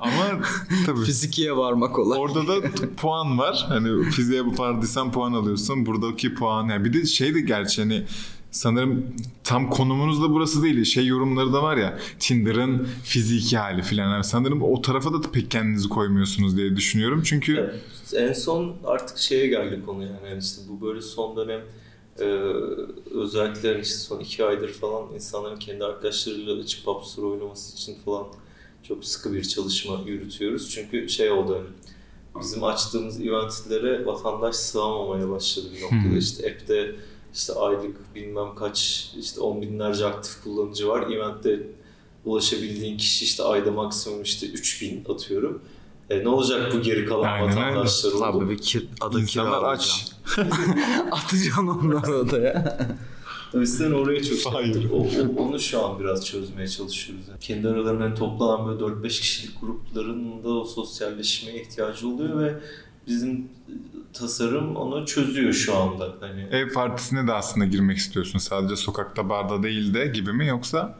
Ama 0.00 0.40
tabii 0.86 1.04
Fizikiye 1.04 1.56
varmak 1.56 1.94
kolay. 1.94 2.18
Orada 2.20 2.48
da 2.48 2.54
puan 2.96 3.38
var. 3.38 3.64
Hani 3.68 4.10
fiziğe 4.10 4.44
bu 4.46 4.58
vardıysan 4.58 5.12
puan 5.12 5.32
alıyorsun. 5.32 5.86
Buradaki 5.86 6.34
puan 6.34 6.68
yani 6.68 6.84
bir 6.84 6.92
de 6.92 7.06
şey 7.06 7.34
de 7.34 7.40
gerçi 7.40 7.82
hani 7.82 8.04
sanırım 8.50 9.06
tam 9.44 9.70
konumunuz 9.70 10.22
da 10.22 10.30
burası 10.30 10.62
değil. 10.62 10.84
Şey 10.84 11.06
yorumları 11.06 11.52
da 11.52 11.62
var 11.62 11.76
ya 11.76 11.98
Tinder'ın 12.18 12.88
fiziki 13.04 13.58
hali 13.58 13.82
filan. 13.82 14.10
Yani 14.10 14.24
sanırım 14.24 14.62
o 14.62 14.82
tarafa 14.82 15.12
da 15.12 15.30
pek 15.32 15.50
kendinizi 15.50 15.88
koymuyorsunuz 15.88 16.56
diye 16.56 16.76
düşünüyorum. 16.76 17.22
Çünkü 17.24 17.56
Evet. 17.56 17.74
En 18.16 18.32
son 18.32 18.76
artık 18.84 19.18
şeye 19.18 19.46
geldi 19.46 19.82
konu 19.86 20.02
yani. 20.02 20.28
yani 20.28 20.38
işte 20.38 20.62
bu 20.68 20.86
böyle 20.86 21.02
son 21.02 21.36
dönem 21.36 21.60
e, 22.20 22.24
özellikle 23.14 23.80
işte 23.80 23.98
son 23.98 24.20
iki 24.20 24.44
aydır 24.44 24.72
falan 24.72 25.14
insanların 25.14 25.58
kendi 25.58 25.84
arkadaşlarıyla 25.84 26.54
açıp 26.54 26.84
Store 27.04 27.26
oynaması 27.26 27.74
için 27.74 27.96
falan 28.04 28.26
çok 28.82 29.04
sıkı 29.04 29.32
bir 29.34 29.44
çalışma 29.44 30.00
yürütüyoruz. 30.06 30.70
Çünkü 30.70 31.08
şey 31.08 31.30
oldu 31.30 31.54
hani 31.54 31.68
bizim 32.42 32.64
açtığımız 32.64 33.20
eventlere 33.20 34.06
vatandaş 34.06 34.56
sığamamaya 34.56 35.30
başladı 35.30 35.66
bir 35.76 35.82
noktada. 35.82 36.02
Hmm. 36.02 36.18
İşte 36.18 36.50
app'te 36.50 36.94
işte 37.34 37.52
aylık 37.52 38.14
bilmem 38.14 38.54
kaç 38.54 39.08
işte 39.20 39.40
on 39.40 39.62
binlerce 39.62 40.06
aktif 40.06 40.42
kullanıcı 40.44 40.88
var. 40.88 41.10
Event'te 41.10 41.66
ulaşabildiğin 42.24 42.96
kişi 42.98 43.24
işte 43.24 43.42
ayda 43.42 43.70
maksimum 43.70 44.22
işte 44.22 44.46
3000 44.46 45.04
atıyorum. 45.08 45.62
E, 46.10 46.24
ne 46.24 46.28
olacak 46.28 46.72
bu 46.74 46.80
geri 46.82 47.06
kalan 47.06 47.24
Aynen 47.32 47.48
öyle. 47.50 47.60
vatandaşlar 47.60 48.12
oldu? 48.12 48.20
Tabii 48.20 48.50
bir 48.50 48.58
kir, 48.58 48.88
adı 49.00 49.20
insanlar 49.20 49.58
kira 49.60 49.68
aç. 49.68 50.06
Atacaksın 51.10 51.66
onları 51.66 52.16
odaya. 52.16 52.78
O 53.54 53.58
yüzden 53.58 53.92
oraya 53.92 54.22
çok 54.24 54.54
Hayır. 54.54 54.90
o, 54.90 54.96
o- 54.96 55.42
onu 55.42 55.60
şu 55.60 55.86
an 55.86 56.00
biraz 56.00 56.26
çözmeye 56.26 56.68
çalışıyoruz. 56.68 57.28
Yani 57.28 57.40
kendi 57.40 57.68
aralarından 57.68 58.14
toplanan 58.14 58.66
böyle 58.68 58.80
4-5 58.94 59.08
kişilik 59.08 59.60
grupların 59.60 60.44
da 60.44 60.48
o 60.48 60.64
sosyalleşmeye 60.64 61.62
ihtiyacı 61.62 62.08
oluyor 62.08 62.40
ve 62.40 62.54
bizim 63.08 63.48
tasarım 64.12 64.76
onu 64.76 65.06
çözüyor 65.06 65.52
şu 65.52 65.76
anda. 65.76 66.14
Hani 66.20 66.46
ev 66.50 66.72
partisine 66.72 67.26
de 67.26 67.32
aslında 67.32 67.66
girmek 67.66 67.96
istiyorsun. 67.98 68.38
Sadece 68.38 68.76
sokakta 68.76 69.28
barda 69.28 69.62
değil 69.62 69.94
de 69.94 70.06
gibi 70.06 70.32
mi 70.32 70.46
yoksa? 70.46 70.98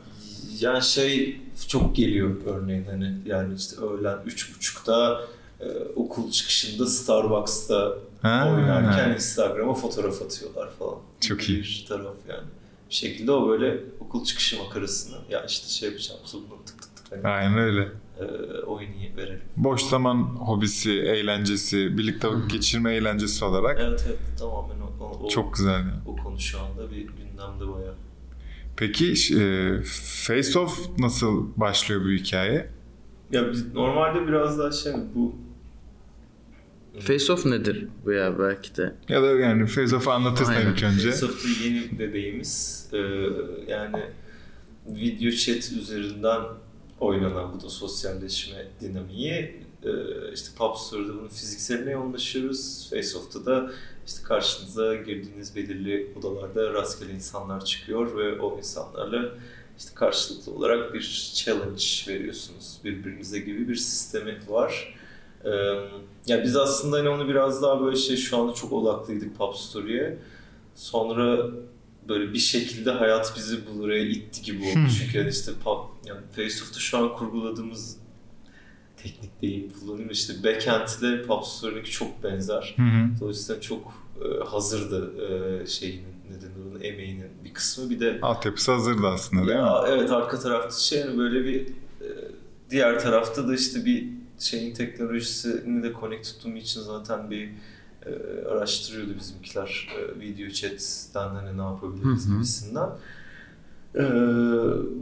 yani 0.60 0.82
şey 0.82 1.40
çok 1.68 1.96
geliyor 1.96 2.36
örneğin 2.46 2.84
hani 2.84 3.14
yani 3.26 3.54
işte 3.54 3.76
öğlen 3.80 4.16
3.30'da 4.26 5.20
e, 5.60 5.66
okul 5.96 6.30
çıkışında 6.30 6.86
Starbucks'ta 6.86 7.94
Ha. 8.22 8.52
oynarken 8.56 9.10
Instagram'a 9.14 9.74
fotoğraf 9.74 10.22
atıyorlar 10.22 10.68
falan. 10.78 10.94
Çok 11.20 11.38
Bir 11.38 11.48
iyi. 11.48 11.86
taraf 11.88 12.14
yani. 12.28 12.46
Bir 12.90 12.94
şekilde 12.94 13.32
o 13.32 13.48
böyle 13.48 13.80
okul 14.00 14.24
çıkışı 14.24 14.58
makarasını 14.58 15.16
ya 15.30 15.44
işte 15.46 15.68
şey 15.68 15.88
yapacağım 15.88 16.20
bunu 16.34 16.64
tık 16.66 16.82
tık 16.82 16.96
tık 16.96 17.12
hani, 17.24 17.28
Aynen 17.34 17.58
öyle. 17.58 17.88
E, 18.20 18.24
oynayıp 18.64 19.16
verelim. 19.16 19.40
Boş 19.56 19.82
zaman 19.82 20.16
hobisi, 20.22 20.90
eğlencesi, 20.92 21.98
birlikte 21.98 22.28
vakit 22.28 22.50
geçirme 22.50 22.94
eğlencesi 22.94 23.44
olarak 23.44 23.78
Evet 23.80 24.04
evet 24.08 24.18
tamamen 24.38 24.76
o, 24.80 25.04
o, 25.24 25.28
çok 25.28 25.54
güzel. 25.54 25.72
yani. 25.72 25.90
o 26.06 26.16
konu 26.16 26.40
şu 26.40 26.60
anda 26.60 26.90
bir 26.90 26.96
gündemde 26.96 27.72
bayağı. 27.74 27.94
Peki 28.76 29.12
e, 29.40 29.72
Face 30.26 30.58
Off 30.58 30.98
nasıl 30.98 31.46
başlıyor 31.56 32.04
bu 32.04 32.08
hikaye? 32.08 32.70
Ya 33.30 33.52
biz 33.52 33.74
normalde 33.74 34.26
biraz 34.28 34.58
daha 34.58 34.72
şey 34.72 34.92
bu 35.14 35.34
Face 37.00 37.32
Off 37.32 37.46
nedir 37.46 37.88
veya 38.06 38.38
belki 38.38 38.76
de 38.76 38.94
Ya 39.08 39.22
da 39.22 39.26
yani 39.26 39.66
Face 39.66 39.96
Off'u 39.96 40.10
anlatırsın 40.10 40.52
Aynen. 40.52 40.72
ilk 40.72 40.82
önce. 40.82 41.12
Soft'un 41.12 41.50
yeni 41.64 41.98
bebeğimiz. 41.98 42.86
Ee, 42.92 42.96
yani 43.68 43.96
video 44.86 45.30
chat 45.30 45.72
üzerinden 45.72 46.40
oynanan 47.00 47.54
bu 47.54 47.64
da 47.64 47.68
sosyalleşme 47.68 48.66
dinamiği. 48.80 49.62
Ee, 49.84 49.90
işte 50.34 50.48
Pop 50.58 50.76
Store'da 50.76 51.14
bunun 51.14 51.28
fizikseline 51.28 51.90
yoğunlaşıyoruz. 51.90 52.90
Face-Off'ta 52.92 53.46
da 53.46 53.70
işte 54.06 54.22
karşınıza 54.22 54.94
girdiğiniz 54.94 55.56
belirli 55.56 56.12
odalarda 56.18 56.72
rastgele 56.72 57.12
insanlar 57.12 57.64
çıkıyor 57.64 58.16
ve 58.16 58.40
o 58.40 58.58
insanlarla 58.58 59.28
işte 59.78 59.90
karşılıklı 59.94 60.52
olarak 60.52 60.94
bir 60.94 61.32
challenge 61.34 61.84
veriyorsunuz 62.08 62.78
birbirinize 62.84 63.38
gibi 63.38 63.68
bir 63.68 63.76
sistemi 63.76 64.38
var. 64.48 64.94
Ee, 65.44 65.50
ya 66.26 66.42
biz 66.42 66.56
aslında 66.56 66.96
hani 66.96 67.08
onu 67.08 67.28
biraz 67.28 67.62
daha 67.62 67.80
böyle 67.80 67.96
şey 67.96 68.16
şu 68.16 68.36
anda 68.38 68.54
çok 68.54 68.72
odaklıydık 68.72 69.38
Pop 69.38 69.56
Story'e. 69.56 70.18
Sonra 70.74 71.50
böyle 72.08 72.32
bir 72.32 72.38
şekilde 72.38 72.90
hayat 72.90 73.32
bizi 73.36 73.58
buraya 73.66 74.04
itti 74.04 74.42
gibi 74.42 74.62
oldu. 74.62 74.88
Çünkü 74.98 75.18
hani 75.18 75.30
işte 75.30 75.52
pop, 75.64 75.86
yani 76.06 76.20
Faceoff'ta 76.36 76.80
şu 76.80 76.98
an 76.98 77.16
kurguladığımız 77.16 77.96
teknik 79.02 79.42
değil 79.42 79.72
kullanıyorum. 79.80 80.12
İşte 80.12 80.34
backend 80.44 80.88
ile 81.02 81.22
Pop 81.22 81.44
Story'ninki 81.46 81.90
çok 81.90 82.22
benzer. 82.24 82.74
Hı 82.76 82.82
hı. 82.82 83.20
Dolayısıyla 83.20 83.60
çok 83.60 84.08
e, 84.24 84.44
hazırdı 84.44 85.12
e, 85.22 85.66
şeyinin 85.66 86.18
neden 86.30 86.70
onun 86.70 86.80
emeğinin 86.80 87.30
bir 87.44 87.54
kısmı. 87.54 87.90
Bir 87.90 88.00
de 88.00 88.18
Altyapısı 88.22 88.72
hazırdı 88.72 89.06
aslında 89.06 89.46
değil 89.46 89.58
mi? 89.58 89.64
ya, 89.64 89.84
evet 89.88 90.10
arka 90.10 90.40
tarafta 90.40 90.80
şey 90.80 91.02
hani 91.02 91.18
böyle 91.18 91.44
bir 91.44 91.60
e, 91.60 92.08
diğer 92.70 93.00
tarafta 93.00 93.48
da 93.48 93.54
işte 93.54 93.84
bir 93.84 94.08
şeyin 94.38 94.74
teknolojisini 94.74 95.82
de 95.82 95.92
Connected 96.00 96.42
to 96.42 96.48
Me 96.48 96.58
için 96.58 96.80
zaten 96.80 97.30
bir 97.30 97.50
e, 98.08 98.48
araştırıyordu 98.48 99.10
bizimkiler 99.20 99.88
e, 99.98 100.20
video 100.20 100.48
chat'ten 100.50 101.28
hani 101.28 101.58
ne 101.58 101.62
yapabiliriz 101.62 102.26
Hı 102.26 102.30
hı. 102.30 102.34
gibisinden. 102.34 102.88
E, 103.94 104.02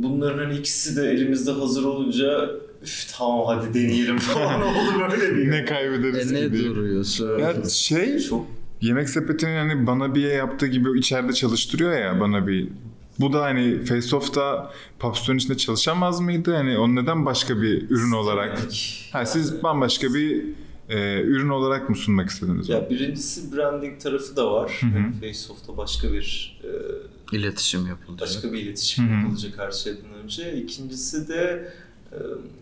bunların 0.03 0.39
hani 0.39 0.59
ikisi 0.59 0.97
de 0.97 1.11
elimizde 1.11 1.53
hazır 1.53 1.85
olunca 1.85 2.51
"Üf, 2.83 3.15
tamam 3.19 3.47
hadi 3.47 3.75
deneyelim 3.75 4.19
falan 4.19 4.63
oldu 4.63 5.01
böyle 5.01 5.37
bir. 5.37 5.51
ne 5.51 5.65
kaybederiz 5.65 6.33
E 6.33 6.35
ki 6.35 6.55
ne 6.55 6.65
duruyorsun? 6.65 7.39
Ya 7.39 7.55
şey 7.71 8.19
Çok 8.19 8.47
Yemek 8.81 9.09
sepetinin 9.09 9.57
hani 9.57 9.87
bana 9.87 10.15
bir 10.15 10.21
yaptığı 10.31 10.67
gibi 10.67 10.99
içeride 10.99 11.33
çalıştırıyor 11.33 11.93
ya 11.99 12.21
bana 12.21 12.47
bir. 12.47 12.69
Bu 13.21 13.33
da 13.33 13.43
hani 13.43 13.85
Face 13.85 14.17
Off'ta 14.17 14.73
Pubstore'un 14.99 15.39
içinde 15.39 15.57
çalışamaz 15.57 16.21
mıydı? 16.21 16.55
Hani 16.55 16.79
onu 16.79 16.95
neden 16.95 17.27
başka 17.27 17.63
bir 17.63 17.91
ürün 17.91 18.13
olarak? 18.13 18.59
Ha, 19.13 19.27
siz 19.27 19.63
bambaşka 19.63 20.15
bir 20.15 20.45
e, 20.89 21.21
ürün 21.21 21.49
olarak 21.49 21.91
mı 21.91 21.97
sunmak 21.97 22.31
istediniz? 22.31 22.69
Ya 22.69 22.91
birincisi 22.91 23.57
branding 23.57 24.01
tarafı 24.01 24.37
da 24.37 24.53
var. 24.53 24.81
Yani 24.83 25.13
Faceoff'ta 25.13 25.77
başka 25.77 26.13
bir 26.13 26.59
e, 26.65 27.37
İletişim 27.37 27.87
yapılacak. 27.87 28.29
başka 28.29 28.53
bir 28.53 28.59
iletişim 28.59 29.09
Hı 29.09 29.15
hı. 29.15 29.21
yapılacak 29.21 29.59
her 29.59 29.71
şeyden 29.71 30.15
önce. 30.25 30.53
İkincisi 30.57 31.29
de 31.29 31.73
e, 32.13 32.17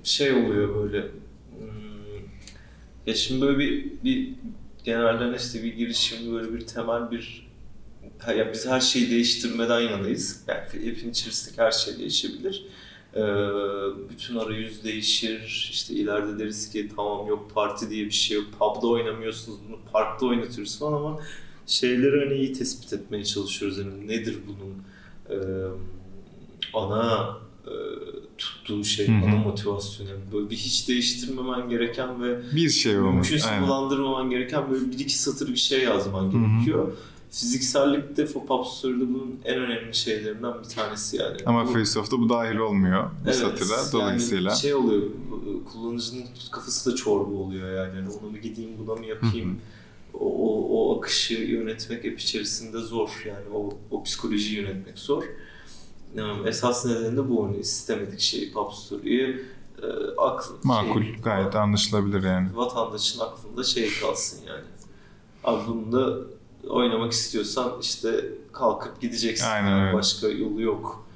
şey 0.05 0.33
oluyor 0.33 0.75
böyle 0.83 1.01
hmm, 1.59 2.27
ya 3.07 3.15
şimdi 3.15 3.43
böyle 3.47 3.59
bir, 3.59 3.85
bir 4.05 4.29
genelde 4.85 5.37
işte 5.37 5.63
bir 5.63 5.75
girişim 5.75 6.35
böyle 6.35 6.55
bir 6.55 6.67
temel 6.67 7.11
bir 7.11 7.45
ya 8.37 8.53
biz 8.53 8.67
her 8.67 8.81
şeyi 8.81 9.11
değiştirmeden 9.11 9.81
yanayız. 9.81 10.45
Yani 10.49 10.59
app'in 10.61 11.11
içerisindeki 11.11 11.63
her 11.63 11.71
şey 11.73 11.99
değişebilir. 11.99 12.67
Ee, 13.17 13.21
bütün 14.11 14.37
arayüz 14.37 14.85
değişir. 14.85 15.69
İşte 15.73 15.95
ileride 15.95 16.39
deriz 16.39 16.71
ki 16.73 16.89
tamam 16.97 17.27
yok 17.27 17.51
parti 17.55 17.91
diye 17.91 18.05
bir 18.05 18.11
şey 18.11 18.37
yok. 18.37 18.47
Pub'da 18.59 18.87
oynamıyorsunuz 18.87 19.59
bunu 19.69 19.79
parkta 19.93 20.27
oynatıyoruz 20.27 20.79
falan 20.79 20.93
ama 20.93 21.21
şeyleri 21.67 22.21
hani 22.29 22.39
iyi 22.39 22.53
tespit 22.53 22.93
etmeye 22.93 23.25
çalışıyoruz. 23.25 23.79
Yani 23.79 24.09
nedir 24.09 24.39
bunun 24.47 24.75
e, 25.31 25.39
ana 26.75 27.37
e, 27.67 27.73
tuttuğu 28.39 28.85
şey, 28.85 29.09
Hı 29.09 29.13
hı. 29.13 29.27
ana 29.27 29.37
motivasyonu. 29.37 30.09
Yani 30.11 30.21
böyle 30.33 30.51
bir 30.51 30.57
hiç 30.57 30.89
değiştirmemen 30.89 31.69
gereken 31.69 32.23
ve 32.23 32.41
Bir 32.57 32.71
şey 32.71 32.99
olmuş. 32.99 33.31
mümkünse 33.31 33.61
bulandırmaman 33.63 34.31
gereken 34.31 34.71
böyle 34.71 34.91
bir 34.91 34.99
iki 34.99 35.19
satır 35.19 35.49
bir 35.49 35.57
şey 35.57 35.83
yazman 35.83 36.31
gerekiyor. 36.31 36.93
Fiziksellikte 37.35 38.27
Fopop 38.27 38.67
Story'de 38.67 39.01
bunun 39.15 39.41
en 39.45 39.55
önemli 39.61 39.95
şeylerinden 39.95 40.55
bir 40.65 40.69
tanesi 40.69 41.17
yani. 41.17 41.37
Ama 41.47 41.67
Bu- 41.67 41.73
Face 41.73 41.99
Off'ta 42.01 42.19
bu 42.19 42.29
dahil 42.29 42.57
olmuyor 42.57 43.05
bu 43.05 43.09
Evet, 43.25 43.35
satıra. 43.37 43.77
yani 43.77 43.93
Dolayısıyla. 43.93 44.55
şey 44.55 44.75
oluyor, 44.75 45.03
kullanıcının 45.73 46.25
kafası 46.51 46.93
da 46.93 46.97
çorba 46.97 47.35
oluyor 47.35 47.75
yani. 47.87 47.97
yani 47.97 48.09
onu 48.21 48.31
mu 48.31 48.39
gideyim, 48.39 48.71
buna 48.79 48.95
mı 48.95 49.07
yapayım? 49.07 49.59
o, 50.15 50.27
o, 50.27 50.69
o 50.69 50.99
akışı 50.99 51.35
yönetmek 51.35 52.05
app 52.05 52.21
içerisinde 52.21 52.79
zor. 52.79 53.23
Yani 53.27 53.45
o, 53.55 53.71
o 53.91 54.03
psikolojiyi 54.03 54.61
yönetmek 54.61 54.99
zor. 54.99 55.25
Yani 56.17 56.49
esas 56.49 56.87
nedeni 56.87 57.17
de 57.17 57.29
bu. 57.31 57.47
Hani 57.47 57.57
istemedik 57.57 58.21
şeyi, 58.21 58.53
Pop 58.53 58.73
Story'yi 58.73 59.43
e, 59.83 59.87
aklı, 60.19 60.55
Makul. 60.65 61.03
şey, 61.03 61.15
Gayet 61.25 61.57
anlaşılabilir 61.57 62.23
yani. 62.23 62.49
vatandaşın 62.55 63.21
aklında 63.21 63.65
şey 63.65 63.91
kalsın 64.01 64.39
yani. 64.47 64.65
Abi 65.45 65.63
bunu 65.69 65.93
da 65.93 66.19
oynamak 66.69 67.13
istiyorsan 67.13 67.73
işte 67.83 68.25
kalkıp 68.53 69.01
gideceksin. 69.01 69.47
Aynen 69.47 69.71
Yani 69.71 69.85
öyle. 69.87 69.95
Başka 69.97 70.29
yolu 70.29 70.63
yok 70.63 71.07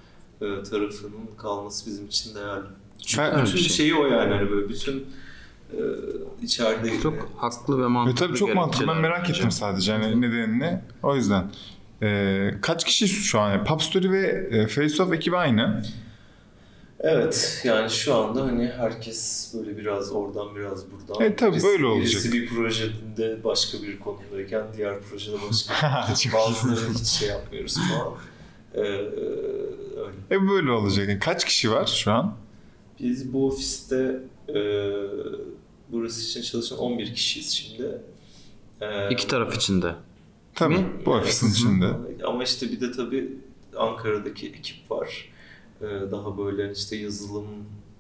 e, 0.41 0.45
tarafının 0.63 1.27
kalması 1.39 1.87
bizim 1.87 2.07
için 2.07 2.35
değerli. 2.35 2.67
Çünkü 3.07 3.23
Ka- 3.23 3.43
bütün 3.43 3.55
bir 3.55 3.61
şey. 3.61 3.77
şeyi 3.77 3.95
o 3.95 4.07
yani 4.07 4.35
hani 4.35 4.51
böyle 4.51 4.69
bütün 4.69 5.07
e, 5.73 5.79
içeride 6.43 7.01
Çok 7.01 7.15
haklı 7.37 7.79
ve 7.79 7.83
Ve 7.83 7.87
mantıklı 7.87 8.27
tabii 8.27 8.39
çok 8.39 8.55
mantıklı. 8.55 8.89
Ben 8.89 8.97
merak 9.01 9.23
bence. 9.23 9.33
ettim 9.33 9.51
sadece 9.51 9.93
hani 9.93 10.21
nedenini. 10.21 10.81
O 11.03 11.17
yüzden. 11.17 11.51
Ee, 12.03 12.55
kaç 12.63 12.85
kişi 12.85 13.09
şu 13.09 13.41
an? 13.41 13.65
Pub 13.65 13.81
Story 13.81 14.11
ve 14.13 14.49
e, 14.51 14.67
Face 14.67 15.03
Off 15.03 15.13
ekibi 15.13 15.37
aynı. 15.37 15.83
Evet 17.01 17.61
yani 17.65 17.91
şu 17.91 18.15
anda 18.15 18.43
hani 18.43 18.67
herkes 18.67 19.51
böyle 19.59 19.77
biraz 19.77 20.13
oradan 20.13 20.57
biraz 20.57 20.85
buradan. 20.91 21.25
E, 21.27 21.37
tabii 21.37 21.57
Birisi- 21.57 21.67
böyle 21.67 21.87
olacak. 21.87 22.05
Birisi 22.13 22.33
bir 22.33 22.49
projede 22.49 23.45
başka 23.45 23.83
bir 23.83 23.99
konumdayken 24.01 24.65
diğer 24.77 25.01
projede 25.01 25.37
başka 25.51 25.75
bir 26.29 26.33
Bazıları 26.33 26.95
hiç 26.95 27.07
şey 27.07 27.29
yapmıyoruz 27.29 27.77
falan. 27.77 28.15
Ee, 28.75 28.81
öyle. 28.81 30.17
E 30.31 30.49
böyle 30.51 30.71
olacak. 30.71 31.09
Yani 31.09 31.19
Kaç 31.19 31.45
kişi 31.45 31.71
var 31.73 31.87
şu 31.87 32.13
an? 32.13 32.37
Biz 33.01 33.33
bu 33.33 33.47
ofiste 33.47 34.21
e, 34.49 34.55
burası 35.89 36.23
için 36.23 36.43
çalışan 36.43 36.79
11 36.79 37.15
kişiyiz 37.15 37.51
şimdi. 37.53 37.99
Ee, 38.81 39.11
İki 39.11 39.27
taraf 39.27 39.57
içinde. 39.57 39.95
Tabii 40.55 40.75
Mi? 40.75 40.87
bu 41.07 41.13
ofisin 41.15 41.51
içinde. 41.53 41.91
Ama 42.27 42.45
işte 42.45 42.69
bir 42.73 42.81
de 42.81 42.93
tabii 42.93 43.33
Ankara'daki 43.77 44.49
ekip 44.49 44.91
var. 44.91 45.29
Ee, 45.83 45.87
daha 46.12 46.38
böyle 46.38 46.73
işte 46.73 46.97
yazılım 46.97 47.47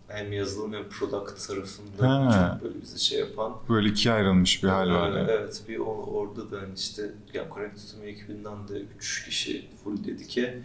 hem 0.08 0.32
yazılım 0.32 0.72
hem 0.72 0.88
product 0.88 1.46
tarafında 1.48 2.08
Ha. 2.26 2.58
çok 2.60 2.64
böyle 2.70 2.82
bize 2.82 2.98
şey 2.98 3.18
yapan. 3.20 3.56
Böyle 3.68 3.88
ikiye 3.88 4.14
ayrılmış 4.14 4.62
bir 4.64 4.68
hal 4.68 4.90
var 4.90 5.10
yani. 5.18 5.30
Evet 5.30 5.62
bir 5.68 5.78
o- 5.78 6.04
orada 6.12 6.50
da 6.50 6.56
hani 6.60 6.74
işte 6.76 7.02
yani 7.34 7.46
Connect 7.54 7.94
Me 8.00 8.06
ekibinden 8.06 8.68
de 8.68 8.82
3 8.96 9.24
kişi 9.24 9.66
full 9.84 10.04
dedike. 10.04 10.58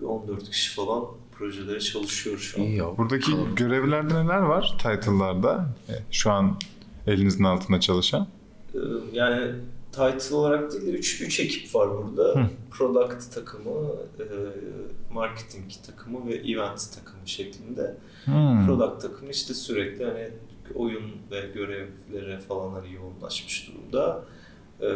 Bir 0.00 0.06
14 0.06 0.50
kişi 0.50 0.74
falan 0.74 1.04
projelere 1.38 1.80
çalışıyor 1.80 2.38
şu 2.38 2.60
an. 2.60 2.64
İyi 2.64 2.76
ya. 2.76 2.98
Buradaki 2.98 3.32
görevlerde 3.56 4.24
neler 4.24 4.38
var 4.38 4.74
title'larda? 4.78 5.68
E, 5.88 5.92
Şu 6.10 6.30
an 6.30 6.56
elinizin 7.06 7.44
altında 7.44 7.80
çalışan. 7.80 8.26
Ee, 8.74 8.78
yani 9.12 9.52
title 9.98 10.34
olarak 10.34 10.72
değil 10.72 10.86
de 10.86 10.90
3 10.90 11.20
3 11.20 11.40
ekip 11.40 11.74
var 11.74 11.88
burada. 11.90 12.40
Hı. 12.40 12.46
Product 12.70 13.34
takımı, 13.34 13.92
e, 14.18 14.24
marketing 15.12 15.72
takımı 15.86 16.26
ve 16.26 16.34
event 16.34 16.92
takımı 16.94 17.28
şeklinde. 17.28 17.96
Hmm. 18.24 18.66
Product 18.66 19.02
takımı 19.02 19.30
işte 19.30 19.54
sürekli 19.54 20.04
hani 20.04 20.28
oyun 20.74 21.12
ve 21.30 21.40
görevlere 21.54 22.40
falan 22.40 22.72
hani 22.72 22.92
yoğunlaşmış 22.92 23.68
durumda. 23.68 24.24
Ee, 24.82 24.86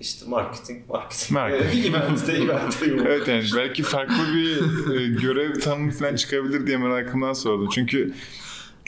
işte 0.00 0.26
marketing, 0.28 0.88
marketing, 0.88 1.30
Marketing. 1.30 1.86
event'te, 1.96 2.32
event'te 2.32 2.86
yoğun. 2.86 3.04
Evet 3.06 3.28
yani 3.28 3.44
belki 3.56 3.82
farklı 3.82 4.34
bir 4.34 4.56
e, 4.96 5.06
görev 5.20 5.60
tanımı 5.60 5.90
falan 5.90 6.16
çıkabilir 6.16 6.66
diye 6.66 6.76
merakımdan 6.76 7.32
sordum. 7.32 7.68
Çünkü 7.74 8.14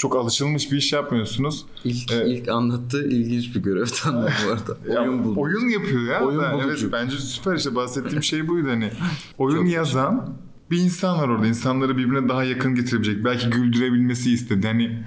çok 0.02 0.16
alışılmış 0.16 0.72
bir 0.72 0.76
iş 0.76 0.92
yapmıyorsunuz. 0.92 1.64
İlk, 1.84 2.12
Evet. 2.12 2.26
ilk 2.28 2.48
anlattığı 2.48 3.08
ilginç 3.08 3.54
bir 3.54 3.60
görev 3.60 3.86
tanımı 3.86 4.28
bu 4.46 4.52
arada. 4.52 4.76
Ya, 4.94 5.00
Oyun 5.02 5.24
buldu. 5.24 5.40
Oyun 5.40 5.68
yapıyor 5.68 6.02
ya. 6.02 6.26
Oyun 6.26 6.42
Ben- 6.42 6.52
bulucu. 6.54 6.68
evet 6.86 6.92
bence 6.92 7.16
süper 7.16 7.56
işte 7.56 7.74
bahsettiğim 7.74 8.22
şey 8.22 8.48
buydu 8.48 8.68
hani. 8.68 8.90
Oyun 9.38 9.56
Çok 9.56 9.70
yazan 9.70 10.36
bir 10.70 10.78
insan 10.78 11.18
var 11.18 11.28
orada. 11.28 11.46
İnsanları 11.46 11.96
birbirine 11.96 12.28
daha 12.28 12.44
yakın 12.44 12.74
getirebilecek. 12.74 13.24
Belki 13.24 13.50
güldürebilmesi 13.50 14.32
istedi. 14.32 14.66
Hani 14.66 15.04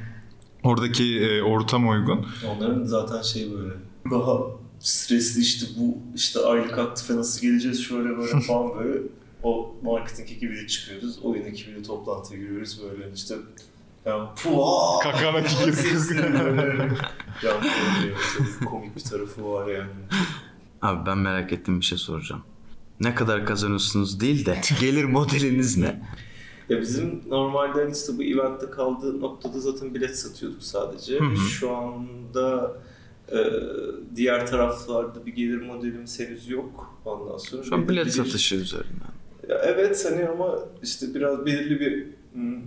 oradaki 0.64 1.20
e, 1.20 1.42
ortam 1.42 1.90
uygun. 1.90 2.26
Onların 2.48 2.84
zaten 2.84 3.22
şey 3.22 3.52
böyle 3.54 3.74
daha 4.12 4.40
stresli 4.80 5.42
işte 5.42 5.66
bu 5.80 5.98
işte 6.16 6.40
aylık 6.40 6.78
aktife 6.78 7.16
nasıl 7.16 7.42
geleceğiz 7.42 7.84
şöyle 7.84 8.18
böyle 8.18 8.40
falan 8.48 8.80
böyle 8.80 9.00
o 9.44 9.76
marketing 9.84 10.32
ekibiyle 10.32 10.68
çıkıyoruz. 10.68 11.20
Oyun 11.24 11.44
ekibiyle 11.46 11.84
toplantıya 11.84 12.40
giriyoruz 12.40 12.82
böyle 12.84 13.12
işte 13.16 13.36
yani 14.06 14.28
puaa 14.44 15.00
komik 18.66 18.96
bir 18.96 19.02
tarafı 19.02 19.52
var 19.52 19.68
yani. 19.68 19.90
Abi 20.82 21.06
ben 21.06 21.18
merak 21.18 21.54
ettiğim 21.54 21.80
bir 21.80 21.86
şey 21.86 21.98
soracağım. 21.98 22.42
Ne 23.00 23.16
kadar 23.16 23.46
kazanıyorsunuz 23.46 24.20
değil 24.20 24.46
de 24.46 24.62
gelir 24.82 25.04
modeliniz 25.04 25.78
ne? 25.78 26.02
Ya 26.70 26.82
bizim 26.82 27.22
normalde 27.30 27.82
hani 27.82 27.92
işte 27.92 28.18
bu 28.18 28.24
eventte 28.24 28.70
kaldığı 28.70 29.20
noktada 29.22 29.60
zaten 29.60 29.96
bilet 29.96 30.20
satıyorduk 30.20 30.64
sadece. 30.64 31.20
Hı 31.20 31.24
hı. 31.24 31.36
Şu 31.38 31.76
anda 31.78 32.78
e, 33.32 33.38
diğer 34.16 34.48
taraflarda 34.48 35.26
bir 35.26 35.36
gelir 35.36 35.62
modelimiz 35.62 36.20
henüz 36.20 36.50
yok. 36.50 37.00
Ondan 37.06 37.38
sonra 37.38 37.64
Şu 37.64 37.76
an 37.76 37.90
bilet 37.90 38.06
bir- 38.06 38.12
satışı 38.12 38.56
üzerinden. 38.56 39.16
Ya 39.50 39.56
evet 39.64 40.06
hani 40.12 40.28
ama 40.30 40.60
işte 40.84 41.14
biraz 41.16 41.46
belirli 41.46 41.80
bir 41.80 42.08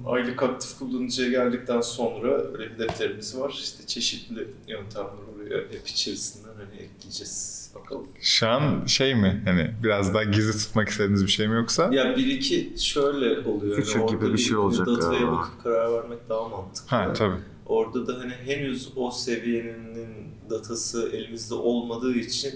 aylık 0.06 0.42
aktif 0.42 0.78
kullanıcıya 0.78 1.28
geldikten 1.28 1.80
sonra 1.80 2.42
öyle 2.42 2.74
bir 2.74 2.78
defterimiz 2.78 3.38
var. 3.40 3.50
İşte 3.62 3.86
çeşitli 3.86 4.48
yöntemler 4.68 5.10
oraya 5.36 5.58
app 5.64 5.88
içerisinden 5.88 6.48
hani 6.54 6.80
ekleyeceğiz 6.82 7.70
bakalım. 7.74 8.06
Şu 8.20 8.48
an 8.48 8.84
şey 8.86 9.14
mi? 9.14 9.42
Hani 9.44 9.70
biraz 9.82 10.14
daha 10.14 10.24
gizli 10.24 10.58
tutmak 10.58 10.88
istediğiniz 10.88 11.24
bir 11.24 11.30
şey 11.30 11.48
mi 11.48 11.54
yoksa? 11.54 11.90
Ya 11.92 12.16
bir 12.16 12.26
iki 12.26 12.72
şöyle 12.76 13.48
oluyor. 13.48 13.76
Yani 13.78 13.84
Future 13.84 14.06
gibi 14.06 14.24
orada 14.24 14.32
bir 14.32 14.38
şey 14.38 14.56
olacak 14.56 14.86
Dataya 14.86 15.10
galiba. 15.10 15.32
bakıp 15.32 15.62
karar 15.62 15.92
vermek 15.92 16.28
daha 16.28 16.48
mantıklı. 16.48 16.96
Ha 16.96 17.12
tabii. 17.12 17.36
Orada 17.66 18.06
da 18.06 18.18
hani 18.18 18.32
henüz 18.32 18.88
o 18.96 19.10
seviyenin 19.10 20.08
datası 20.50 21.10
elimizde 21.12 21.54
olmadığı 21.54 22.14
için 22.14 22.52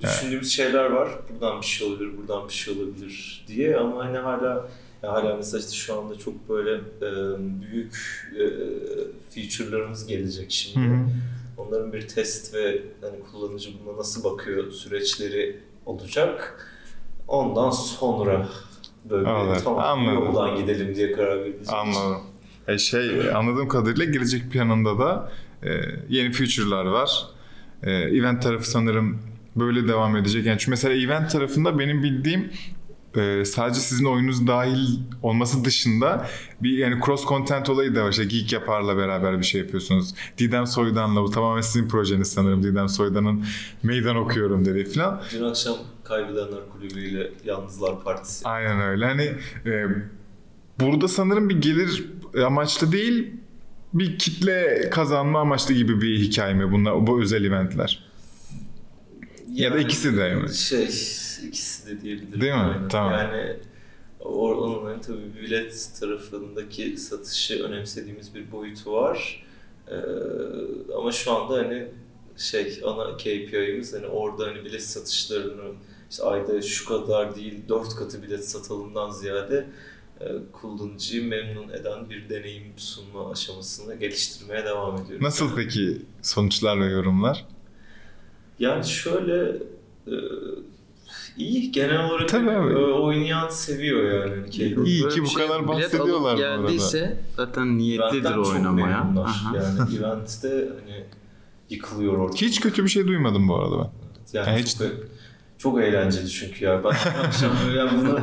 düşündüğümüz 0.00 0.52
şeyler 0.52 0.84
var. 0.90 1.08
Buradan 1.30 1.60
bir 1.60 1.66
şey 1.66 1.88
olabilir, 1.88 2.18
buradan 2.18 2.48
bir 2.48 2.52
şey 2.52 2.74
olabilir 2.74 3.44
diye 3.48 3.76
ama 3.76 4.04
hani 4.04 4.18
hala 4.18 4.68
hala 5.02 5.36
mesela 5.36 5.60
işte 5.60 5.72
şu 5.72 5.98
anda 6.00 6.18
çok 6.18 6.48
böyle 6.48 6.74
e, 6.76 7.10
büyük 7.62 7.96
e, 8.38 8.44
feature'larımız 9.30 10.06
gelecek 10.06 10.46
Hı 10.46 10.52
şimdi. 10.54 10.86
hı. 10.88 10.92
Onları 11.58 11.68
onların 11.72 11.92
bir 11.92 12.08
test 12.08 12.54
ve 12.54 12.82
hani 13.00 13.20
kullanıcı 13.32 13.70
buna 13.86 13.98
nasıl 13.98 14.24
bakıyor 14.24 14.72
süreçleri 14.72 15.56
olacak. 15.86 16.66
Ondan 17.28 17.70
sonra 17.70 18.48
böyle 19.10 19.28
Evet, 19.30 19.60
tamam 19.64 19.80
anladım. 19.80 20.24
yoldan 20.24 20.56
gidelim 20.56 20.94
diye 20.94 21.12
karar 21.12 21.40
vereceğiz. 21.40 21.68
Anladım. 21.68 22.22
E 22.68 22.78
şey 22.78 23.30
anladığım 23.34 23.68
kadarıyla 23.68 24.04
gelecek 24.04 24.50
planında 24.52 24.98
da 24.98 25.32
e, 25.62 25.70
yeni 26.08 26.32
feature'lar 26.32 26.84
var. 26.84 27.26
E, 27.82 27.90
event 27.92 28.42
tarafı 28.42 28.70
sanırım 28.70 29.18
böyle 29.56 29.88
devam 29.88 30.16
edecek. 30.16 30.46
Yani 30.46 30.58
çünkü 30.58 30.70
mesela 30.70 30.94
event 30.94 31.30
tarafında 31.30 31.78
benim 31.78 32.02
bildiğim 32.02 32.50
e, 33.16 33.44
sadece 33.44 33.80
sizin 33.80 34.04
oyununuz 34.04 34.46
dahil 34.46 34.98
olması 35.22 35.64
dışında 35.64 36.28
bir 36.62 36.78
yani 36.78 37.00
cross 37.06 37.26
content 37.26 37.70
olayı 37.70 37.94
da 37.94 38.04
var. 38.04 38.10
İşte 38.10 38.24
Geek 38.24 38.52
Yapar'la 38.52 38.96
beraber 38.96 39.38
bir 39.38 39.44
şey 39.44 39.60
yapıyorsunuz. 39.60 40.14
Didem 40.38 40.66
Soydan'la 40.66 41.22
bu 41.22 41.30
tamamen 41.30 41.60
sizin 41.60 41.88
projeniz 41.88 42.32
sanırım. 42.32 42.62
Didem 42.62 42.88
Soydan'ın 42.88 43.44
meydan 43.82 44.16
okuyorum 44.16 44.64
dediği 44.64 44.84
falan. 44.84 45.22
Dün 45.32 45.44
akşam 45.44 45.74
Kaybedenler 46.04 46.68
Kulübü 46.72 47.00
ile 47.00 47.30
Yalnızlar 47.44 48.04
Partisi. 48.04 48.48
Aynen 48.48 48.80
öyle. 48.80 49.04
Hani 49.06 49.32
e, 49.66 49.86
burada 50.80 51.08
sanırım 51.08 51.48
bir 51.48 51.62
gelir 51.62 52.04
amaçlı 52.46 52.92
değil 52.92 53.30
bir 53.94 54.18
kitle 54.18 54.90
kazanma 54.90 55.40
amaçlı 55.40 55.74
gibi 55.74 56.00
bir 56.00 56.18
hikaye 56.18 56.54
mi 56.54 56.72
bunlar 56.72 57.06
bu 57.06 57.22
özel 57.22 57.44
eventler? 57.44 58.11
Ya 59.52 59.74
da 59.74 59.78
ikisi 59.78 60.16
de 60.16 60.34
mi? 60.34 60.54
Şey, 60.54 60.84
ikisi 61.48 61.86
de 61.86 62.00
diyebilirim. 62.00 62.40
Değil 62.40 62.52
mi? 62.52 62.58
Aynen. 62.58 62.88
Tamam. 62.88 63.12
Yani 63.12 63.56
onun 64.20 64.84
hani 64.84 65.00
tabii 65.00 65.34
bilet 65.42 65.90
tarafındaki 66.00 66.96
satışı 66.96 67.64
önemsediğimiz 67.64 68.34
bir 68.34 68.52
boyutu 68.52 68.92
var. 68.92 69.44
Ee, 69.88 69.94
ama 70.96 71.12
şu 71.12 71.32
anda 71.32 71.54
hani 71.54 71.88
şey 72.36 72.80
ana 72.86 73.16
KPI'miz 73.16 73.94
hani 73.94 74.06
orada 74.06 74.46
hani 74.46 74.64
bilet 74.64 74.82
satışlarını 74.82 75.74
işte 76.10 76.22
ayda 76.22 76.62
şu 76.62 76.88
kadar 76.88 77.36
değil 77.36 77.62
dört 77.68 77.96
katı 77.96 78.22
bilet 78.22 78.48
satalımdan 78.48 79.10
ziyade 79.10 79.66
e, 80.20 80.26
kullanıcıyı 80.52 81.24
memnun 81.24 81.68
eden 81.68 82.10
bir 82.10 82.28
deneyim 82.28 82.72
sunma 82.76 83.30
aşamasını 83.30 83.94
geliştirmeye 83.94 84.64
devam 84.64 84.94
ediyoruz. 84.94 85.22
Nasıl 85.22 85.56
peki 85.56 86.02
sonuçlar 86.22 86.80
ve 86.80 86.86
yorumlar? 86.86 87.46
Yani 88.62 88.84
şöyle 88.84 89.56
e, 90.06 90.14
iyi 91.36 91.72
genel 91.72 92.04
olarak 92.10 92.28
Tabii 92.28 92.50
hani, 92.50 92.58
abi. 92.66 92.72
e, 92.72 92.76
oynayan 92.84 93.48
seviyor 93.48 94.26
yani. 94.28 94.50
Keyifli. 94.50 94.82
İyi 94.84 95.02
Böyle 95.02 95.14
ki 95.14 95.22
bu 95.22 95.26
şey 95.26 95.46
kadar 95.46 95.68
bahsediyorlar 95.68 96.20
bu 96.38 96.42
arada. 96.44 96.62
geldiyse 96.62 97.22
zaten 97.36 97.78
niyetlidir 97.78 98.36
oynamaya. 98.36 99.12
Yani 99.54 99.96
eventte 99.98 100.48
hani 100.48 101.04
yıkılıyor 101.70 102.18
orada. 102.18 102.36
Hiç 102.36 102.60
kötü 102.60 102.84
bir 102.84 102.88
şey 102.88 103.06
duymadım 103.06 103.48
bu 103.48 103.56
arada 103.56 103.78
ben. 103.78 103.90
Yani 104.38 104.48
Yani 104.48 104.62
hiç- 104.62 104.78
çok, 104.78 104.88
çok 105.62 105.80
eğlenceli 105.80 106.28
çünkü 106.30 106.64
ya. 106.64 106.84
Ben 106.84 106.90
akşam 107.24 107.50
böyle 107.66 107.78
yani 107.78 107.90
bunu 108.00 108.20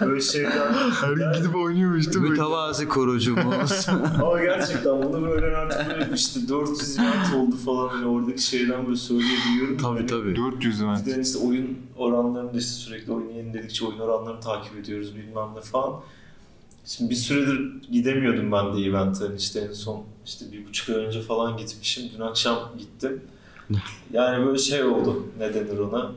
böyle 0.06 0.20
şeyler... 0.20 0.72
Her 1.00 1.12
gün 1.12 1.32
gidip 1.32 1.56
oynuyormuş 1.56 2.06
değil 2.06 2.18
mi? 2.18 2.30
Mütevazi 2.30 2.88
korucumuz. 2.88 3.86
Ama 4.22 4.40
gerçekten 4.40 5.02
bunu 5.02 5.22
böyle 5.22 5.56
artık 5.56 5.90
böyle 5.90 6.14
işte 6.14 6.48
400 6.48 6.98
event 6.98 7.34
oldu 7.36 7.56
falan 7.56 7.88
hani 7.88 8.06
oradaki 8.06 8.42
şeyden 8.42 8.86
böyle 8.86 8.96
söyleyebiliyorum. 8.96 9.76
tabii 9.76 9.96
Hani 9.98 10.06
tabii. 10.06 10.36
400 10.36 10.80
Bir 10.80 10.84
event. 10.84 11.06
de 11.06 11.20
işte 11.22 11.38
oyun 11.38 11.78
oranlarını 11.96 12.54
da 12.54 12.58
işte 12.58 12.70
sürekli 12.72 13.12
oynayın 13.12 13.54
dedikçe 13.54 13.84
oyun 13.84 13.98
oranlarını 13.98 14.40
takip 14.40 14.76
ediyoruz 14.76 15.16
bilmem 15.16 15.48
ne 15.56 15.60
falan. 15.60 16.00
Şimdi 16.84 17.10
bir 17.10 17.14
süredir 17.16 17.82
gidemiyordum 17.92 18.52
ben 18.52 18.76
de 18.76 18.80
event'e. 18.86 19.24
Hani 19.24 19.36
işte 19.36 19.60
en 19.60 19.72
son 19.72 20.02
işte 20.26 20.44
bir 20.52 20.66
buçuk 20.66 20.88
ay 20.88 20.94
önce 21.04 21.22
falan 21.22 21.56
gitmişim. 21.56 22.04
Dün 22.16 22.22
akşam 22.22 22.58
gittim. 22.78 23.20
Yani 24.12 24.46
böyle 24.46 24.58
şey 24.58 24.82
oldu. 24.82 25.26
Ne 25.38 25.54
denir 25.54 25.78
ona? 25.78 26.12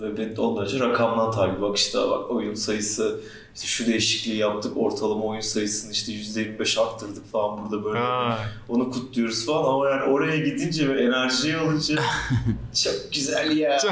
Böyle 0.00 0.16
ben 0.18 0.36
onlarca 0.36 0.80
rakamdan 0.80 1.30
takip. 1.30 1.60
Bak 1.60 1.76
işte 1.76 1.98
bak 1.98 2.30
oyun 2.30 2.54
sayısı 2.54 3.20
işte 3.54 3.66
şu 3.66 3.86
değişikliği 3.86 4.36
yaptık. 4.36 4.72
Ortalama 4.76 5.24
oyun 5.24 5.40
sayısını 5.40 5.92
işte 5.92 6.12
%25 6.12 6.80
arttırdık 6.80 7.32
falan 7.32 7.58
burada 7.62 7.84
böyle. 7.84 7.98
Ha, 7.98 8.38
Onu 8.68 8.90
kutluyoruz 8.90 9.46
falan 9.46 9.74
ama 9.74 9.88
yani 9.90 10.02
oraya 10.02 10.36
gidince 10.36 10.88
ve 10.88 11.02
enerjiyi 11.02 11.56
alınca 11.56 11.96
çok 12.84 13.12
güzel 13.14 13.56
ya. 13.56 13.78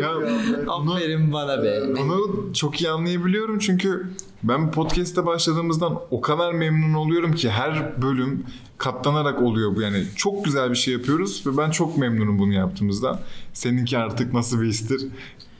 Ya, 0.00 0.10
anda. 0.10 0.92
Aferin 0.94 1.32
bana 1.32 1.62
be. 1.62 1.82
Onu 1.82 2.52
çok 2.54 2.80
iyi 2.80 2.90
anlayabiliyorum 2.90 3.58
çünkü 3.58 4.06
ben 4.42 4.66
bu 4.66 4.70
podcast'te 4.70 5.26
başladığımızdan 5.26 6.00
o 6.10 6.20
kadar 6.20 6.52
memnun 6.52 6.94
oluyorum 6.94 7.34
ki 7.34 7.50
her 7.50 8.02
bölüm 8.02 8.44
katlanarak 8.78 9.42
oluyor 9.42 9.76
bu 9.76 9.80
yani 9.80 10.04
çok 10.16 10.44
güzel 10.44 10.70
bir 10.70 10.76
şey 10.76 10.94
yapıyoruz 10.94 11.46
ve 11.46 11.56
ben 11.56 11.70
çok 11.70 11.98
memnunum 11.98 12.38
bunu 12.38 12.52
yaptığımızda. 12.52 13.22
Seninki 13.52 13.98
artık 13.98 14.34
nasıl 14.34 14.60
bir 14.60 14.66
histir 14.66 15.08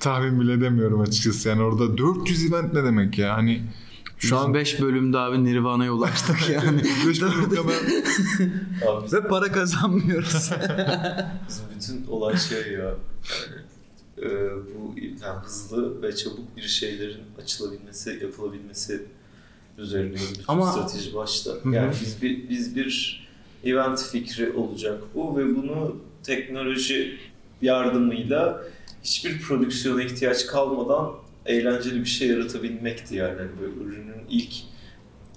tahmin 0.00 0.40
bile 0.40 0.52
edemiyorum 0.52 1.00
açıkçası 1.00 1.48
yani 1.48 1.62
orada 1.62 1.98
400 1.98 2.52
event 2.52 2.72
ne 2.72 2.84
demek 2.84 3.18
ya 3.18 3.36
hani 3.36 3.62
şu 4.18 4.38
an 4.38 4.54
5 4.54 4.80
bölümde 4.80 5.18
abi 5.18 5.44
Nirvana'ya 5.44 5.92
ulaştık 5.92 6.50
yani. 6.50 6.82
5 7.08 7.22
bölüm 7.22 7.50
kadar 7.50 7.74
Abi 8.88 9.12
Ve 9.12 9.28
para 9.28 9.52
kazanmıyoruz. 9.52 10.50
bizim 11.48 11.64
bütün 11.76 12.06
olay 12.12 12.36
şey 12.36 12.72
ya. 12.72 12.78
Yani, 12.78 12.94
e, 14.18 14.28
bu 14.50 14.94
yani 14.98 15.38
hızlı 15.44 16.02
ve 16.02 16.16
çabuk 16.16 16.56
bir 16.56 16.62
şeylerin 16.62 17.24
açılabilmesi, 17.42 18.18
yapılabilmesi 18.22 19.02
üzerine 19.78 20.14
bütün 20.14 20.44
Ama- 20.48 20.72
strateji 20.72 21.14
başta. 21.14 21.56
Yani 21.72 21.92
biz 22.00 22.22
bir 22.22 22.48
biz 22.48 22.76
bir 22.76 23.26
event 23.64 24.02
fikri 24.02 24.52
olacak 24.52 25.02
bu 25.14 25.36
ve 25.36 25.56
bunu 25.56 25.96
teknoloji 26.22 27.18
yardımıyla 27.62 28.62
hiçbir 29.02 29.40
prodüksiyona 29.40 30.02
ihtiyaç 30.02 30.46
kalmadan 30.46 31.12
eğlenceli 31.46 32.00
bir 32.00 32.08
şey 32.08 32.28
yaratabilmekti 32.28 33.14
yani. 33.14 33.38
yani 33.38 33.50
böyle 33.60 33.72
ürünün 33.72 34.22
ilk 34.30 34.52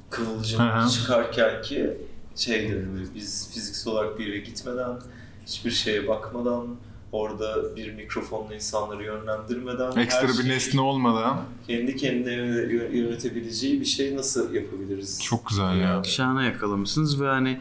kıvılcımı 0.09 0.87
çıkarken 0.93 1.61
ki 1.61 1.97
şeydir 2.35 2.75
böyle 2.93 3.15
biz 3.15 3.49
fiziksel 3.53 3.93
olarak 3.93 4.19
bir 4.19 4.25
yere 4.25 4.37
gitmeden 4.37 4.99
hiçbir 5.45 5.71
şeye 5.71 6.07
bakmadan 6.07 6.75
orada 7.11 7.75
bir 7.75 7.93
mikrofonla 7.93 8.55
insanları 8.55 9.03
yönlendirmeden 9.03 9.91
ekstra 10.01 10.27
bir 10.27 10.33
şeyi 10.33 10.49
nesne 10.49 10.81
olmadan 10.81 11.41
kendi 11.67 11.95
kendine 11.95 12.33
yö- 12.35 12.95
yönetebileceği 12.95 13.79
bir 13.81 13.85
şey 13.85 14.15
nasıl 14.17 14.53
yapabiliriz? 14.53 15.19
çok 15.23 15.47
güzel 15.49 15.77
ya. 15.77 16.03
Şahane 16.03 16.45
yakalamışsınız 16.45 17.21
ve 17.21 17.27
hani 17.27 17.59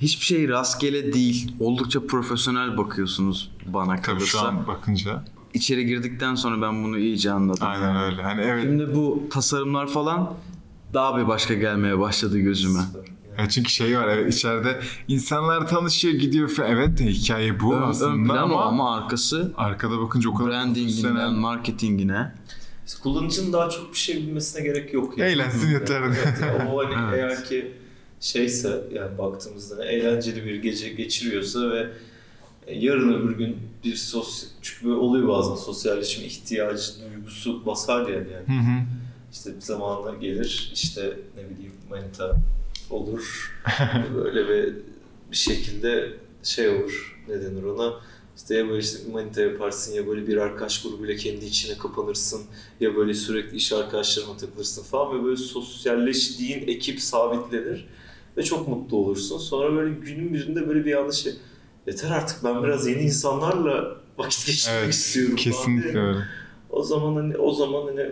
hiçbir 0.00 0.24
şey 0.24 0.48
rastgele 0.48 1.12
değil. 1.12 1.52
Oldukça 1.60 2.06
profesyonel 2.06 2.76
bakıyorsunuz 2.76 3.52
bana 3.66 3.96
Tabii 3.96 4.20
şu 4.20 4.38
kalırsa. 4.38 4.48
an 4.48 4.66
bakınca 4.66 5.24
İçeri 5.54 5.86
girdikten 5.86 6.34
sonra 6.34 6.62
ben 6.62 6.84
bunu 6.84 6.98
iyice 6.98 7.30
anladım. 7.32 7.66
aynen 7.66 7.96
öyle. 7.96 8.22
Hani 8.22 8.40
evet 8.40 8.62
Şimdi 8.64 8.94
bu 8.94 9.22
tasarımlar 9.30 9.86
falan 9.88 10.34
daha 10.94 11.18
bir 11.18 11.28
başka 11.28 11.54
gelmeye 11.54 11.98
başladı 11.98 12.38
gözüme. 12.38 12.80
Ya 13.38 13.48
çünkü 13.48 13.70
şey 13.70 13.98
var 13.98 14.08
evet 14.08 14.34
içeride 14.34 14.80
insanlar 15.08 15.68
tanışıyor 15.68 16.14
gidiyor 16.14 16.48
falan. 16.48 16.70
Evet 16.70 16.98
de 16.98 17.04
hikaye 17.04 17.60
bu 17.60 17.74
Ön, 17.74 17.82
aslında 17.82 18.34
ön 18.34 18.38
ama, 18.38 18.64
ama 18.64 18.96
arkası 18.96 19.52
arkada 19.56 20.00
bakınca 20.00 20.30
o 20.30 20.34
kadar 20.34 20.50
brandinginden, 20.50 21.32
marketingine. 21.32 22.32
Kullanıcının 23.02 23.52
daha 23.52 23.70
çok 23.70 23.92
bir 23.92 23.98
şey 23.98 24.16
bilmesine 24.16 24.62
gerek 24.62 24.94
yok. 24.94 25.18
Yani. 25.18 25.30
Eğlensin 25.30 25.70
yeter. 25.70 26.02
Evet, 26.02 26.34
yani 26.42 26.70
o 26.70 26.84
hani 26.84 26.94
Evet. 27.14 27.18
eğer 27.18 27.44
ki 27.44 27.72
şeyse 28.20 28.84
yani 28.92 29.18
baktığımızda 29.18 29.84
eğlenceli 29.84 30.44
bir 30.44 30.54
gece 30.62 30.88
geçiriyorsa 30.88 31.70
ve 31.70 31.90
yarın 32.72 33.12
öbür 33.12 33.36
gün 33.38 33.56
bir 33.84 33.94
sos 33.94 34.44
çünkü 34.62 34.86
böyle 34.86 34.96
oluyor 34.96 35.28
bazen 35.28 35.54
sosyalleşme 35.54 36.24
ihtiyacı 36.24 36.82
duygusu 37.14 37.66
basar 37.66 38.00
yani. 38.00 38.26
yani. 38.32 38.58
Hı 38.58 38.62
hı. 38.62 38.84
İşte 39.32 39.56
bir 39.56 39.60
zamanla 39.60 40.14
gelir 40.14 40.70
işte 40.74 41.18
ne 41.36 41.50
bileyim 41.50 41.72
manita 41.90 42.36
olur 42.90 43.54
böyle 44.14 44.48
bir 44.48 44.74
bir 45.30 45.36
şekilde 45.36 46.12
şey 46.42 46.68
olur 46.68 47.22
ne 47.28 47.40
denir 47.40 47.62
ona 47.62 47.94
işte 48.36 48.54
ya 48.54 48.68
böyle 48.68 48.78
işte 48.78 48.98
manita 49.12 49.40
yaparsın 49.42 49.94
ya 49.94 50.06
böyle 50.06 50.26
bir 50.26 50.36
arkadaş 50.36 50.82
grubuyla 50.82 51.16
kendi 51.16 51.44
içine 51.44 51.78
kapanırsın 51.78 52.42
ya 52.80 52.96
böyle 52.96 53.14
sürekli 53.14 53.56
iş 53.56 53.72
arkadaşlarına 53.72 54.36
takılırsın 54.36 54.82
falan 54.82 55.18
ve 55.18 55.24
böyle 55.24 55.36
sosyalleştiğin 55.36 56.68
ekip 56.68 57.00
sabitlenir 57.00 57.88
ve 58.36 58.42
çok 58.42 58.68
mutlu 58.68 58.96
olursun. 58.96 59.38
Sonra 59.38 59.76
böyle 59.76 59.94
günün 59.94 60.34
birinde 60.34 60.68
böyle 60.68 60.84
bir 60.84 60.96
anda 60.96 61.12
şey 61.12 61.32
yeter 61.86 62.10
artık 62.10 62.44
ben 62.44 62.62
biraz 62.62 62.86
yeni 62.86 63.02
insanlarla 63.02 63.96
vakit 64.18 64.46
geçirmek 64.46 64.82
Evet 64.82 64.94
istiyorum 64.94 65.36
kesinlikle 65.36 66.00
öyle. 66.00 66.18
O 66.70 66.82
zaman 66.82 67.16
hani 67.16 67.36
o 67.36 67.52
zaman 67.52 67.86
hani 67.86 68.10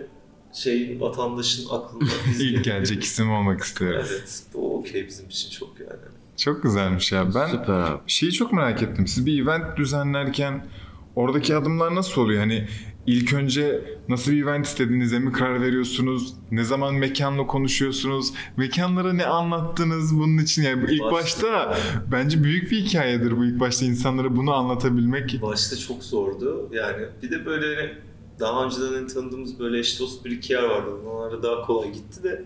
şey 0.55 0.97
vatandaşın 1.01 1.65
aklına 1.71 2.09
biz 2.29 2.41
İlk 2.41 2.63
gelecek 2.63 3.03
isim 3.03 3.31
olmak 3.31 3.61
isteriz. 3.61 4.07
Evet. 4.11 4.43
O 4.55 4.79
okey 4.79 5.07
bizim 5.07 5.25
için 5.29 5.49
çok 5.49 5.79
yani. 5.79 5.99
Çok 6.37 6.63
güzelmiş 6.63 7.11
ya. 7.11 7.35
Ben 7.35 7.47
Süper 7.47 7.73
abi. 7.79 7.99
şeyi 8.07 8.31
çok 8.31 8.53
merak 8.53 8.83
ettim. 8.83 9.07
Siz 9.07 9.25
bir 9.25 9.43
event 9.43 9.77
düzenlerken 9.77 10.67
oradaki 11.15 11.55
adımlar 11.55 11.95
nasıl 11.95 12.21
oluyor? 12.21 12.39
Hani 12.39 12.67
ilk 13.07 13.33
önce 13.33 13.81
nasıl 14.09 14.31
bir 14.31 14.43
event 14.43 14.65
istediğinize 14.65 15.19
mi 15.19 15.31
karar 15.31 15.61
veriyorsunuz? 15.61 16.33
Ne 16.51 16.63
zaman 16.63 16.95
mekanla 16.95 17.47
konuşuyorsunuz? 17.47 18.33
Mekanlara 18.57 19.13
ne 19.13 19.25
anlattınız 19.25 20.15
bunun 20.19 20.37
için? 20.37 20.63
Yani 20.63 20.83
ilk 20.89 21.01
Başta- 21.01 21.13
başta 21.13 21.77
bence 22.11 22.43
büyük 22.43 22.71
bir 22.71 22.77
hikayedir 22.77 23.37
bu 23.37 23.45
ilk 23.45 23.59
başta 23.59 23.85
insanlara 23.85 24.35
bunu 24.35 24.53
anlatabilmek. 24.53 25.41
Başta 25.41 25.77
çok 25.77 26.03
zordu. 26.03 26.69
Yani 26.73 27.05
bir 27.23 27.31
de 27.31 27.45
böyle 27.45 27.75
hani 27.75 27.93
daha 28.39 28.65
önceden 28.65 28.93
hani 28.93 29.07
tanıdığımız 29.07 29.59
böyle 29.59 29.79
eş 29.79 29.99
dost 29.99 30.25
bir 30.25 30.31
iki 30.31 30.53
yer 30.53 30.63
vardı. 30.63 30.89
Onlara 31.09 31.43
daha 31.43 31.61
kolay 31.65 31.91
gitti 31.91 32.23
de 32.23 32.45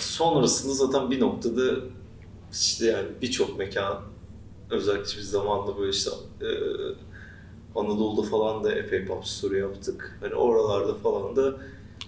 sonrasında 0.00 0.72
zaten 0.74 1.10
bir 1.10 1.20
noktada 1.20 1.62
işte 2.52 2.86
yani 2.86 3.08
birçok 3.22 3.58
mekan 3.58 4.00
özellikle 4.70 5.18
biz 5.18 5.30
zamanında 5.30 5.78
böyle 5.78 5.90
işte 5.90 6.10
e, 6.40 6.48
Anadolu'da 7.76 8.22
falan 8.30 8.64
da 8.64 8.72
epey 8.72 9.06
pub 9.06 9.24
story 9.24 9.58
yaptık. 9.58 10.18
Hani 10.20 10.34
oralarda 10.34 10.94
falan 10.94 11.36
da 11.36 11.54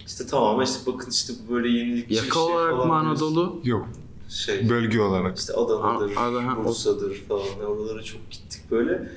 işte 0.07 0.27
tamamen 0.27 0.65
işte 0.65 0.91
bakın 0.91 1.11
işte 1.11 1.33
bu 1.49 1.53
böyle 1.53 1.69
yenilikçi 1.69 2.09
bir 2.09 2.15
Yaka 2.15 2.33
şey 2.33 2.41
olarak 2.41 2.71
falan 2.71 2.87
mı. 2.87 2.93
Anadolu? 2.95 3.61
Yok 3.63 3.87
Şey, 4.29 4.69
bölge 4.69 5.01
olarak. 5.01 5.37
işte 5.37 5.53
Adana'dır, 5.53 6.11
Ad- 6.11 6.15
Adana- 6.33 6.65
Bursa'dır 6.65 7.15
falan 7.15 7.59
oralara 7.67 8.03
çok 8.03 8.31
gittik 8.31 8.61
böyle. 8.71 9.11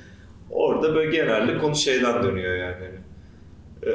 Orada 0.51 0.95
böyle 0.95 1.11
genelde 1.17 1.59
konu 1.59 1.75
şeyden 1.75 2.23
dönüyor 2.23 2.57
yani. 2.57 2.91
Ee, 3.87 3.91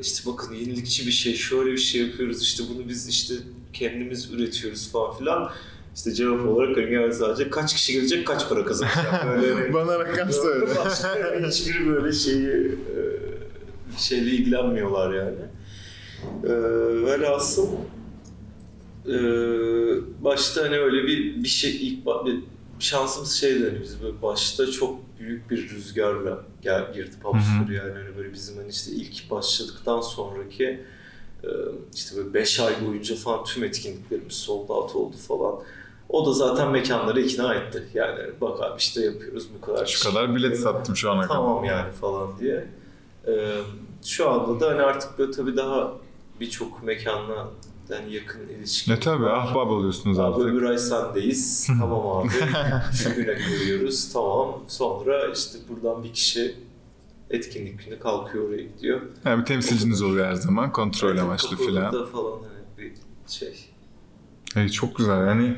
işte 0.00 0.30
bakın 0.30 0.54
yenilikçi 0.54 1.06
bir 1.06 1.12
şey, 1.12 1.34
şöyle 1.34 1.72
bir 1.72 1.78
şey 1.78 2.02
yapıyoruz 2.02 2.42
işte 2.42 2.62
bunu 2.74 2.88
biz 2.88 3.08
işte 3.08 3.34
kendimiz 3.72 4.30
üretiyoruz 4.32 4.92
falan 4.92 5.18
filan. 5.18 5.50
İşte 5.96 6.14
cevap 6.14 6.46
olarak 6.46 6.76
hani 6.76 6.92
yani 6.94 7.14
sadece 7.14 7.50
kaç 7.50 7.74
kişi 7.74 7.92
gelecek, 7.92 8.26
kaç 8.26 8.48
para 8.48 8.64
kazanacak. 8.64 9.26
Böyle 9.26 9.54
hani- 9.54 9.72
Bana 9.72 9.98
rakam 9.98 10.32
söyle. 10.32 10.66
Başka 10.84 11.40
hiçbir 11.48 11.86
böyle 11.86 12.12
şeyi 12.12 12.48
e, 12.48 13.02
şeyle 13.98 14.30
ilgilenmiyorlar 14.30 15.14
yani. 15.14 15.38
E, 16.44 16.52
velhasıl 17.06 17.68
e, 19.06 19.14
başta 20.24 20.62
hani 20.62 20.78
öyle 20.78 21.06
bir 21.06 21.42
bir 21.44 21.48
şey 21.48 21.70
ilk 21.86 22.06
bir 22.78 22.84
şansımız 22.84 23.32
şeydi 23.32 23.64
hani 23.64 23.82
biz 23.82 24.02
böyle 24.02 24.22
başta 24.22 24.70
çok 24.70 25.00
büyük 25.20 25.50
bir 25.50 25.70
rüzgarla 25.70 26.44
gel, 26.62 26.92
girdi 26.92 27.16
Hı 27.16 27.20
Pubsur 27.22 27.70
yani 27.70 27.92
hani 27.92 28.16
böyle 28.16 28.32
bizim 28.32 28.56
hani 28.56 28.68
işte 28.68 28.92
ilk 28.92 29.30
başladıktan 29.30 30.00
sonraki 30.00 30.80
işte 31.94 32.16
böyle 32.16 32.34
5 32.34 32.60
ay 32.60 32.86
boyunca 32.86 33.16
falan 33.16 33.44
tüm 33.44 33.64
etkinliklerimiz 33.64 34.34
sold 34.34 34.68
out 34.68 34.96
oldu 34.96 35.16
falan. 35.28 35.54
O 36.08 36.26
da 36.26 36.32
zaten 36.32 36.70
mekanları 36.70 37.20
ikna 37.20 37.54
etti. 37.54 37.88
Yani 37.94 38.20
bak 38.40 38.62
abi 38.62 38.78
işte 38.78 39.04
yapıyoruz 39.04 39.48
bu 39.56 39.66
kadar. 39.66 39.86
Şu 39.86 39.98
kişi. 39.98 40.08
kadar 40.08 40.34
bilet 40.34 40.60
sattım 40.60 40.96
şu 40.96 41.10
ana 41.10 41.22
kadar. 41.22 41.34
Tamam 41.34 41.64
yani 41.64 41.92
falan 41.92 42.38
diye. 42.38 42.66
Ee, 43.26 43.60
şu 44.04 44.30
anda 44.30 44.60
da 44.60 44.70
hani 44.70 44.82
artık 44.82 45.18
böyle 45.18 45.32
tabii 45.32 45.56
daha 45.56 45.92
birçok 46.40 46.82
mekanla 46.82 47.48
yani 47.90 48.14
yakın 48.14 48.48
ilişki. 48.48 48.90
Ne 48.90 49.00
tabii 49.00 49.26
ahbap 49.26 49.70
oluyorsunuz 49.70 50.18
Abi 50.18 50.34
artık. 50.34 50.46
öbür 50.46 50.62
ay 50.62 50.78
sendeyiz. 50.78 51.66
tamam 51.80 52.06
abi. 52.16 52.28
Şu 52.96 53.14
güne 53.14 53.38
koyuyoruz. 53.48 54.12
Tamam. 54.12 54.62
Sonra 54.68 55.26
işte 55.26 55.58
buradan 55.68 56.04
bir 56.04 56.12
kişi 56.12 56.54
etkinlik 57.30 57.84
günü 57.84 57.98
kalkıyor 57.98 58.48
oraya 58.48 58.62
gidiyor. 58.62 59.00
Yani 59.24 59.40
bir 59.40 59.46
temsilciniz 59.46 60.02
oluyor 60.02 60.26
her 60.26 60.34
zaman 60.34 60.72
kontrol 60.72 61.08
Zaten 61.08 61.22
amaçlı 61.22 61.56
filan. 61.56 61.90
falan 61.90 62.32
hani 62.32 62.78
bir 62.78 62.92
şey. 63.26 63.54
Evet, 64.56 64.72
çok 64.72 64.96
güzel 64.96 65.26
yani 65.26 65.56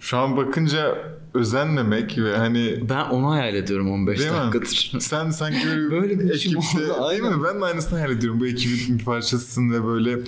şu 0.00 0.16
an 0.18 0.36
bakınca 0.36 0.98
özenmemek 1.36 2.18
ve 2.18 2.36
hani 2.36 2.78
Ben 2.88 3.04
onu 3.10 3.30
hayal 3.30 3.54
ediyorum 3.54 3.90
15 3.90 4.18
Değil 4.18 4.30
mi? 4.30 4.36
dakikadır. 4.36 4.92
sen 5.00 5.30
sanki 5.30 5.58
böyle, 5.68 5.90
Böyle 6.02 6.18
bir 6.20 6.34
işim 6.34 6.56
ekipte 6.58 6.92
oldu, 6.92 7.10
değil 7.10 7.22
mi? 7.22 7.44
Ben 7.44 7.60
de 7.60 7.64
aynısını 7.64 7.98
hayal 7.98 8.10
ediyorum. 8.12 8.40
Bu 8.40 8.46
ekibin 8.46 8.98
bir 8.98 9.04
parçasısın 9.04 9.70
ve 9.70 9.84
böyle 9.86 10.18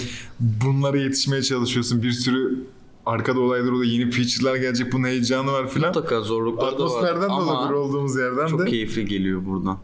bunlara 0.40 0.97
yetişmeye 0.99 1.42
çalışıyorsun. 1.42 2.03
Bir 2.03 2.12
sürü 2.12 2.64
arkada 3.07 3.40
olaylar 3.40 3.73
oluyor. 3.73 3.92
Yeni 3.92 4.11
feature'lar 4.11 4.57
gelecek. 4.57 4.92
Bunun 4.92 5.07
heyecanı 5.07 5.53
var 5.53 5.68
filan. 5.68 5.88
Mutlaka 5.88 6.21
zorlukları 6.21 6.66
da 6.79 6.85
var. 6.85 6.87
Atmosferden 6.87 7.29
de 7.29 7.33
olabilir 7.33 7.68
Ama 7.73 7.77
olduğumuz 7.77 8.16
yerden 8.16 8.47
çok 8.47 8.61
de. 8.61 8.64
keyifli 8.64 9.07
geliyor 9.07 9.47
buradan. 9.47 9.79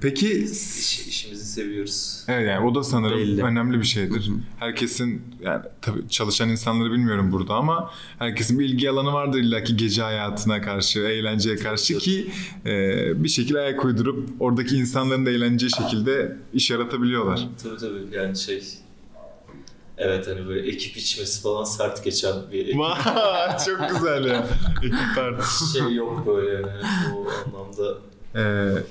Peki 0.00 0.44
İş, 0.44 1.06
işimizi 1.08 1.44
seviyoruz. 1.44 2.24
Evet 2.28 2.48
yani 2.48 2.66
o 2.66 2.74
da 2.74 2.82
sanırım 2.82 3.18
Belli. 3.18 3.42
önemli 3.42 3.78
bir 3.78 3.84
şeydir. 3.84 4.30
Herkesin 4.58 5.22
yani 5.40 5.62
tabii 5.82 6.08
çalışan 6.08 6.48
insanları 6.48 6.92
bilmiyorum 6.92 7.32
burada 7.32 7.54
ama 7.54 7.90
herkesin 8.18 8.58
bir 8.58 8.64
ilgi 8.64 8.90
alanı 8.90 9.12
vardır 9.12 9.38
illaki 9.38 9.76
gece 9.76 10.02
hayatına 10.02 10.62
karşı, 10.62 11.00
eğlenceye 11.00 11.56
karşı 11.56 11.98
ki 11.98 12.30
e, 12.66 13.24
bir 13.24 13.28
şekilde 13.28 13.58
ayak 13.60 13.84
uydurup 13.84 14.28
oradaki 14.40 14.76
insanların 14.76 15.26
da 15.26 15.30
eğleneceği 15.30 15.70
şekilde 15.70 16.36
iş 16.54 16.70
yaratabiliyorlar. 16.70 17.48
Tabii 17.62 17.76
tabii 17.76 18.16
yani 18.16 18.36
şey 18.36 18.62
Evet 19.98 20.26
hani 20.26 20.48
böyle 20.48 20.68
ekip 20.68 20.96
içmesi 20.96 21.42
falan 21.42 21.64
sert 21.64 22.04
geçen 22.04 22.34
bir 22.52 22.66
ekip 22.66 22.74
Çok 23.66 23.90
güzel 23.90 24.24
ya. 24.24 24.46
Ekip 24.82 25.16
partisi. 25.16 25.78
şey 25.78 25.94
yok 25.94 26.26
böyle 26.26 26.52
yani 26.54 26.66
o 27.14 27.26
anlamda. 27.48 27.98
Ee, 28.36 28.82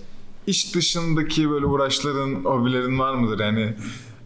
iş 0.50 0.76
dışındaki 0.76 1.50
böyle 1.50 1.66
uğraşların, 1.66 2.44
hobilerin 2.44 3.00
var 3.00 3.14
mıdır? 3.14 3.40
Yani 3.40 3.74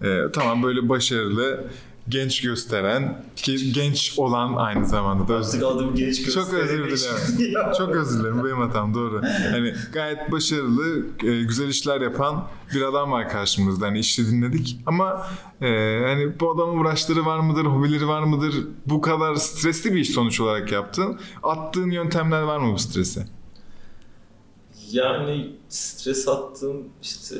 e, 0.01 0.31
tamam 0.33 0.63
böyle 0.63 0.89
başarılı, 0.89 1.67
genç 2.09 2.41
gösteren, 2.41 3.23
ki 3.35 3.73
genç 3.73 4.13
olan 4.17 4.53
aynı 4.55 4.85
zamanda 4.85 5.27
da 5.27 5.35
Artık 5.35 5.63
adımı 5.63 5.95
genç 5.95 6.33
Çok 6.33 6.53
özür 6.53 6.85
dilerim. 6.85 7.71
Çok 7.77 7.89
özür 7.89 8.19
dilerim. 8.19 8.43
Benim 8.43 8.57
hatam 8.57 8.93
doğru. 8.93 9.21
Hani 9.51 9.73
gayet 9.93 10.31
başarılı, 10.31 11.05
e, 11.23 11.43
güzel 11.43 11.67
işler 11.67 12.01
yapan 12.01 12.47
bir 12.75 12.81
adam 12.81 13.11
var 13.11 13.29
karşımızda. 13.29 13.85
Hani 13.85 13.99
işi 13.99 14.31
dinledik 14.31 14.79
ama 14.85 15.27
e, 15.61 15.67
hani 16.05 16.39
bu 16.39 16.51
adamın 16.51 16.77
uğraşları 16.79 17.25
var 17.25 17.39
mıdır, 17.39 17.65
hobileri 17.65 18.07
var 18.07 18.23
mıdır? 18.23 18.55
Bu 18.85 19.01
kadar 19.01 19.35
stresli 19.35 19.93
bir 19.93 19.99
iş 19.99 20.09
sonuç 20.09 20.39
olarak 20.41 20.71
yaptın. 20.71 21.19
Attığın 21.43 21.91
yöntemler 21.91 22.41
var 22.41 22.57
mı 22.57 22.73
bu 22.73 22.79
stresi? 22.79 23.25
Yani 24.91 25.51
stres 25.69 26.27
attığım 26.27 26.89
işte 27.01 27.35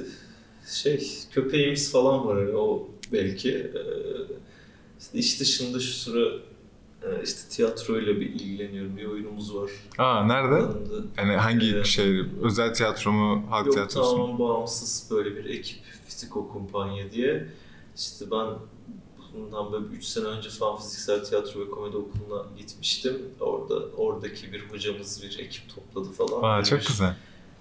şey 0.68 1.10
köpeğimiz 1.32 1.92
falan 1.92 2.28
var 2.28 2.38
hani 2.46 2.56
o 2.58 2.88
belki. 3.12 3.52
Ee, 3.52 3.74
işte 5.00 5.18
iş 5.18 5.40
dışında 5.40 5.80
şu 5.80 5.94
sıra 5.94 6.26
e, 7.04 7.24
işte 7.24 7.50
tiyatroyla 7.50 8.16
bir 8.16 8.26
ilgileniyorum. 8.30 8.98
Bir 8.98 9.06
oyunumuz 9.06 9.56
var. 9.56 9.72
Aa 9.98 10.24
nerede? 10.26 10.56
Yanında. 10.56 11.08
Yani 11.18 11.34
hangi 11.36 11.78
Ee, 11.78 11.84
şey? 11.84 12.20
Özel 12.44 12.74
tiyatro 12.74 13.12
mu, 13.12 13.46
halk 13.50 13.66
Yok 13.66 13.74
tiyatrosu 13.76 14.10
mu? 14.12 14.16
tamamen 14.18 14.40
bağımsız 14.40 15.08
böyle 15.12 15.36
bir 15.36 15.46
ekip 15.46 15.80
Fitiko 16.08 16.50
Kumpanya 16.50 17.12
diye. 17.12 17.48
İşte 17.98 18.26
ben 18.32 18.48
bundan 19.34 19.72
böyle 19.72 19.86
3 19.86 20.06
sene 20.06 20.26
önce 20.26 20.50
falan 20.50 20.78
fiziksel 20.78 21.24
tiyatro 21.26 21.60
ve 21.60 21.70
komedi 21.70 21.98
okuluna 21.98 22.46
gitmiştim. 22.58 23.22
Orada 23.40 23.76
oradaki 23.98 24.54
bir 24.54 24.60
hocamız 24.70 25.24
bir 25.24 25.40
ekip 25.40 25.64
topladı 25.76 26.12
falan. 26.12 26.60
Aa 26.60 26.64
çok 26.64 26.80
bir 26.82 26.86
güzel. 26.88 27.16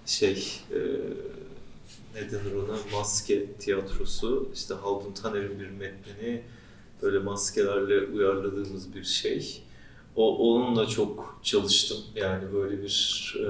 Şey 0.05 0.61
e, 0.71 0.79
ne 2.15 2.31
denir 2.31 2.55
ona 2.55 2.77
maske 2.97 3.53
tiyatrosu. 3.53 4.49
İşte 4.53 4.73
Haldun 4.73 5.13
Taner'in 5.13 5.59
bir 5.59 5.69
metnini 5.69 6.43
böyle 7.01 7.19
maskelerle 7.19 8.01
uyarladığımız 8.07 8.95
bir 8.95 9.03
şey. 9.03 9.61
O 10.15 10.37
onunla 10.37 10.87
çok 10.87 11.39
çalıştım. 11.43 11.97
Yani 12.15 12.53
böyle 12.53 12.83
bir 12.83 13.35
e, 13.39 13.47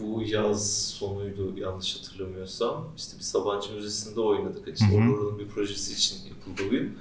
bu 0.00 0.22
yaz 0.26 0.84
sonuydu 0.84 1.58
yanlış 1.58 1.96
hatırlamıyorsam. 1.96 2.92
İşte 2.96 3.18
bir 3.18 3.22
Sabancı 3.22 3.72
Müzesi'nde 3.72 4.20
oynadık. 4.20 4.68
İşte 4.68 4.86
oranın 4.94 5.38
bir 5.38 5.48
projesi 5.48 5.92
için 5.92 6.16
yapıldı 6.28 6.70
oyun. 6.70 6.98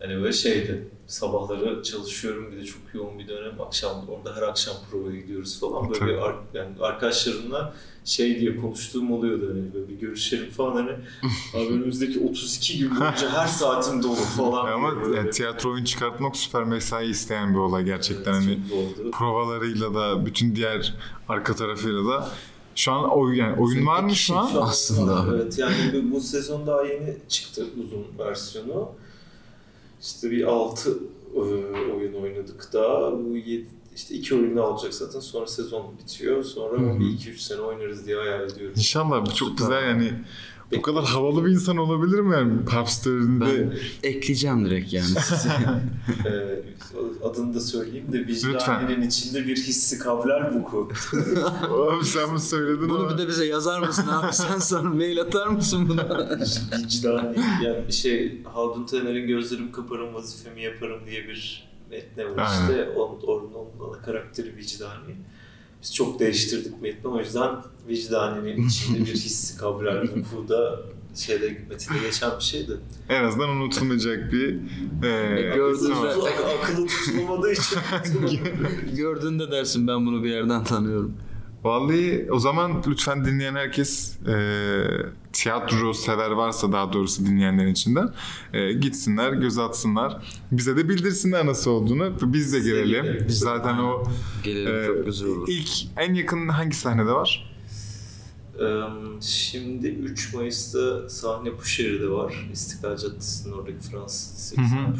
Hani 0.00 0.16
böyle 0.16 0.32
şeydi. 0.32 0.88
Sabahları 1.06 1.82
çalışıyorum 1.82 2.52
bir 2.52 2.56
de 2.56 2.64
çok 2.64 2.80
yoğun 2.94 3.18
bir 3.18 3.28
dönem. 3.28 3.60
Akşam 3.60 4.04
orada 4.08 4.36
her 4.36 4.42
akşam 4.42 4.74
provaya 4.90 5.16
gidiyoruz 5.20 5.60
falan. 5.60 5.90
Böyle 5.90 6.06
bir 6.06 6.18
ar- 6.18 6.36
yani 6.54 6.68
arkadaşlarımla 6.80 7.74
şey 8.04 8.40
diye 8.40 8.56
konuştuğum 8.56 9.12
oluyordu 9.12 9.46
hani 9.50 9.74
böyle 9.74 9.88
bir 9.88 9.94
görüşelim 9.94 10.50
falan 10.50 10.72
hani. 10.76 10.90
Abi 11.54 11.72
önümüzdeki 11.74 12.20
32 12.20 12.78
gün 12.78 12.90
boyunca 12.90 13.30
her 13.32 13.46
saatim 13.46 14.02
dolu 14.02 14.14
falan. 14.14 14.72
Ama 14.72 15.02
böyle. 15.02 15.16
yani 15.16 15.30
tiyatro 15.30 15.72
oyun 15.72 15.84
çıkartmak 15.84 16.36
süper 16.36 16.64
mesai 16.64 17.10
isteyen 17.10 17.54
bir 17.54 17.58
olay 17.58 17.84
gerçekten. 17.84 18.34
Evet, 18.34 18.44
hani 18.44 19.10
provalarıyla 19.10 19.94
da 19.94 20.26
bütün 20.26 20.56
diğer 20.56 20.94
arka 21.28 21.54
tarafıyla 21.54 22.04
da 22.04 22.28
şu 22.74 22.92
an 22.92 23.10
oy, 23.10 23.36
yani 23.38 23.60
oyun 23.60 23.86
var 23.86 24.02
mı 24.02 24.14
şu 24.14 24.36
an? 24.36 24.46
Şu 24.46 24.62
an 24.62 24.68
Aslında. 24.68 25.36
Evet 25.36 25.58
yani 25.58 26.12
bu 26.12 26.20
sezon 26.20 26.66
daha 26.66 26.82
yeni 26.84 27.16
çıktı 27.28 27.64
uzun 27.84 28.06
versiyonu. 28.18 28.88
İşte 30.00 30.30
bir 30.30 30.44
6 30.44 30.98
oyun 31.34 32.14
oynadık 32.14 32.70
daha. 32.72 33.12
Bu 33.12 33.36
7, 33.36 33.66
işte 33.96 34.14
iki 34.14 34.34
oyun 34.34 34.56
daha 34.56 34.66
olacak 34.66 34.94
zaten. 34.94 35.20
Sonra 35.20 35.46
sezon 35.46 35.86
bitiyor. 35.98 36.44
Sonra 36.44 36.78
hı. 36.78 37.00
bir 37.00 37.04
2-3 37.04 37.38
sene 37.38 37.60
oynarız 37.60 38.06
diye 38.06 38.16
hayal 38.16 38.50
ediyorum. 38.50 38.74
İnşallah 38.76 39.26
bu 39.26 39.34
çok 39.34 39.58
güzel 39.58 39.82
yani 39.82 40.12
Bu 40.76 40.82
kadar 40.82 41.04
havalı 41.04 41.44
bir 41.46 41.50
insan 41.50 41.76
olabilir 41.76 42.20
mi 42.20 42.34
yani? 42.34 42.64
Popstar'ın 42.64 43.40
Ben 43.40 43.74
ekleyeceğim 44.02 44.64
direkt 44.66 44.92
yani 44.92 45.06
sizi. 45.24 45.48
Ee, 46.26 46.62
adını 47.24 47.54
da 47.54 47.60
söyleyeyim 47.60 48.12
de 48.12 48.26
vicdaninin 48.26 49.02
içinde 49.02 49.46
bir 49.46 49.56
hissi 49.56 49.98
kavlar 49.98 50.54
vuku. 50.54 50.88
Abi 51.96 52.04
sen 52.04 52.28
bunu 52.30 52.38
söyledin 52.38 52.88
Bunu 52.88 52.98
ama. 52.98 53.10
bir 53.10 53.18
de 53.18 53.28
bize 53.28 53.44
yazar 53.46 53.80
mısın 53.80 54.08
abi? 54.08 54.32
Sen 54.32 54.58
sonra 54.58 54.90
mail 54.90 55.20
atar 55.20 55.46
mısın 55.46 55.88
buna? 55.88 56.30
Vicdani. 56.78 57.36
Yani 57.64 57.92
şey 57.92 58.42
Haldun 58.44 58.86
Taner'in 58.86 59.26
gözlerim 59.26 59.72
kaparım 59.72 60.14
vazifemi 60.14 60.62
yaparım 60.62 61.00
diye 61.06 61.28
bir 61.28 61.68
metne 61.90 62.36
var 62.36 62.48
işte. 62.52 62.88
Onun, 62.96 63.20
onun, 63.20 63.52
onun 63.54 64.02
karakteri 64.04 64.56
vicdani. 64.56 65.16
Biz 65.82 65.94
çok 65.94 66.20
değiştirdik 66.20 66.82
metni 66.82 67.10
o 67.10 67.18
yüzden 67.18 67.50
vicdaninin 67.88 68.66
içinde 68.68 69.00
bir 69.00 69.06
hissi 69.06 69.58
kavlar 69.58 70.02
vuku 70.02 70.48
da 70.48 70.80
şeyde 71.14 71.46
metinde 71.70 71.98
geçen 72.06 72.30
bir 72.38 72.44
şeydi. 72.44 72.76
En 73.08 73.24
azından 73.24 73.48
unutulmayacak 73.48 74.32
bir 74.32 74.54
e, 75.02 75.52
ben. 75.56 76.62
Akıllı 76.62 76.86
tutulamadığı 76.86 77.52
için. 77.52 77.78
Gördüğünde 78.96 79.50
dersin 79.50 79.86
ben 79.86 80.06
bunu 80.06 80.24
bir 80.24 80.30
yerden 80.30 80.64
tanıyorum. 80.64 81.14
Vallahi 81.64 82.28
o 82.30 82.38
zaman 82.38 82.82
lütfen 82.86 83.24
dinleyen 83.24 83.54
herkes 83.54 84.16
e, 84.28 84.34
tiyatro 85.32 85.94
sever 85.94 86.30
varsa 86.30 86.72
daha 86.72 86.92
doğrusu 86.92 87.26
dinleyenlerin 87.26 87.68
içinden 87.72 88.08
e, 88.52 88.72
gitsinler, 88.72 89.32
göz 89.32 89.58
atsınlar. 89.58 90.22
Bize 90.52 90.76
de 90.76 90.88
bildirsinler 90.88 91.46
nasıl 91.46 91.70
olduğunu. 91.70 92.12
Biz 92.22 92.52
de 92.52 92.56
Biz 92.58 92.64
de 92.66 92.70
gelelim. 92.70 93.04
gelelim. 93.04 93.30
Zaten 93.30 93.78
o 93.78 94.04
Gelelim 94.44 94.82
e, 94.82 94.86
çok 94.86 95.06
güzel 95.06 95.28
olur. 95.28 95.48
ilk 95.48 95.68
en 95.96 96.14
yakın 96.14 96.48
hangi 96.48 96.76
sahnede 96.76 97.12
var? 97.12 97.54
Eee, 98.60 98.82
Şimdi 99.20 99.88
3 99.88 100.34
Mayıs'ta 100.34 101.08
sahne 101.08 101.50
Puşehir'de 101.50 102.10
var. 102.10 102.48
İstiklal 102.52 102.96
Caddesi'nin 102.96 103.52
oradaki 103.52 103.78
Fransız 103.90 104.32
Lisesi 104.36 104.56
Hı 104.60 104.64
hı. 104.80 104.92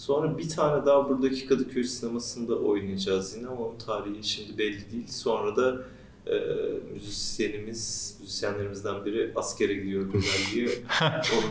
Sonra 0.00 0.38
bir 0.38 0.48
tane 0.48 0.86
daha 0.86 1.08
buradaki 1.08 1.46
Kadıköy 1.46 1.84
sinemasında 1.84 2.54
oynayacağız 2.54 3.36
yine 3.36 3.46
ama 3.46 3.60
onun 3.60 3.78
tarihi 3.78 4.24
şimdi 4.24 4.58
belli 4.58 4.92
değil. 4.92 5.06
Sonra 5.08 5.56
da 5.56 5.82
eee 6.26 6.80
müzisyenimiz, 6.94 8.16
müzisyenlerimizden 8.20 9.04
biri 9.04 9.32
askere 9.36 9.74
gidiyor 9.74 10.12
Gözelli'ye. 10.12 10.68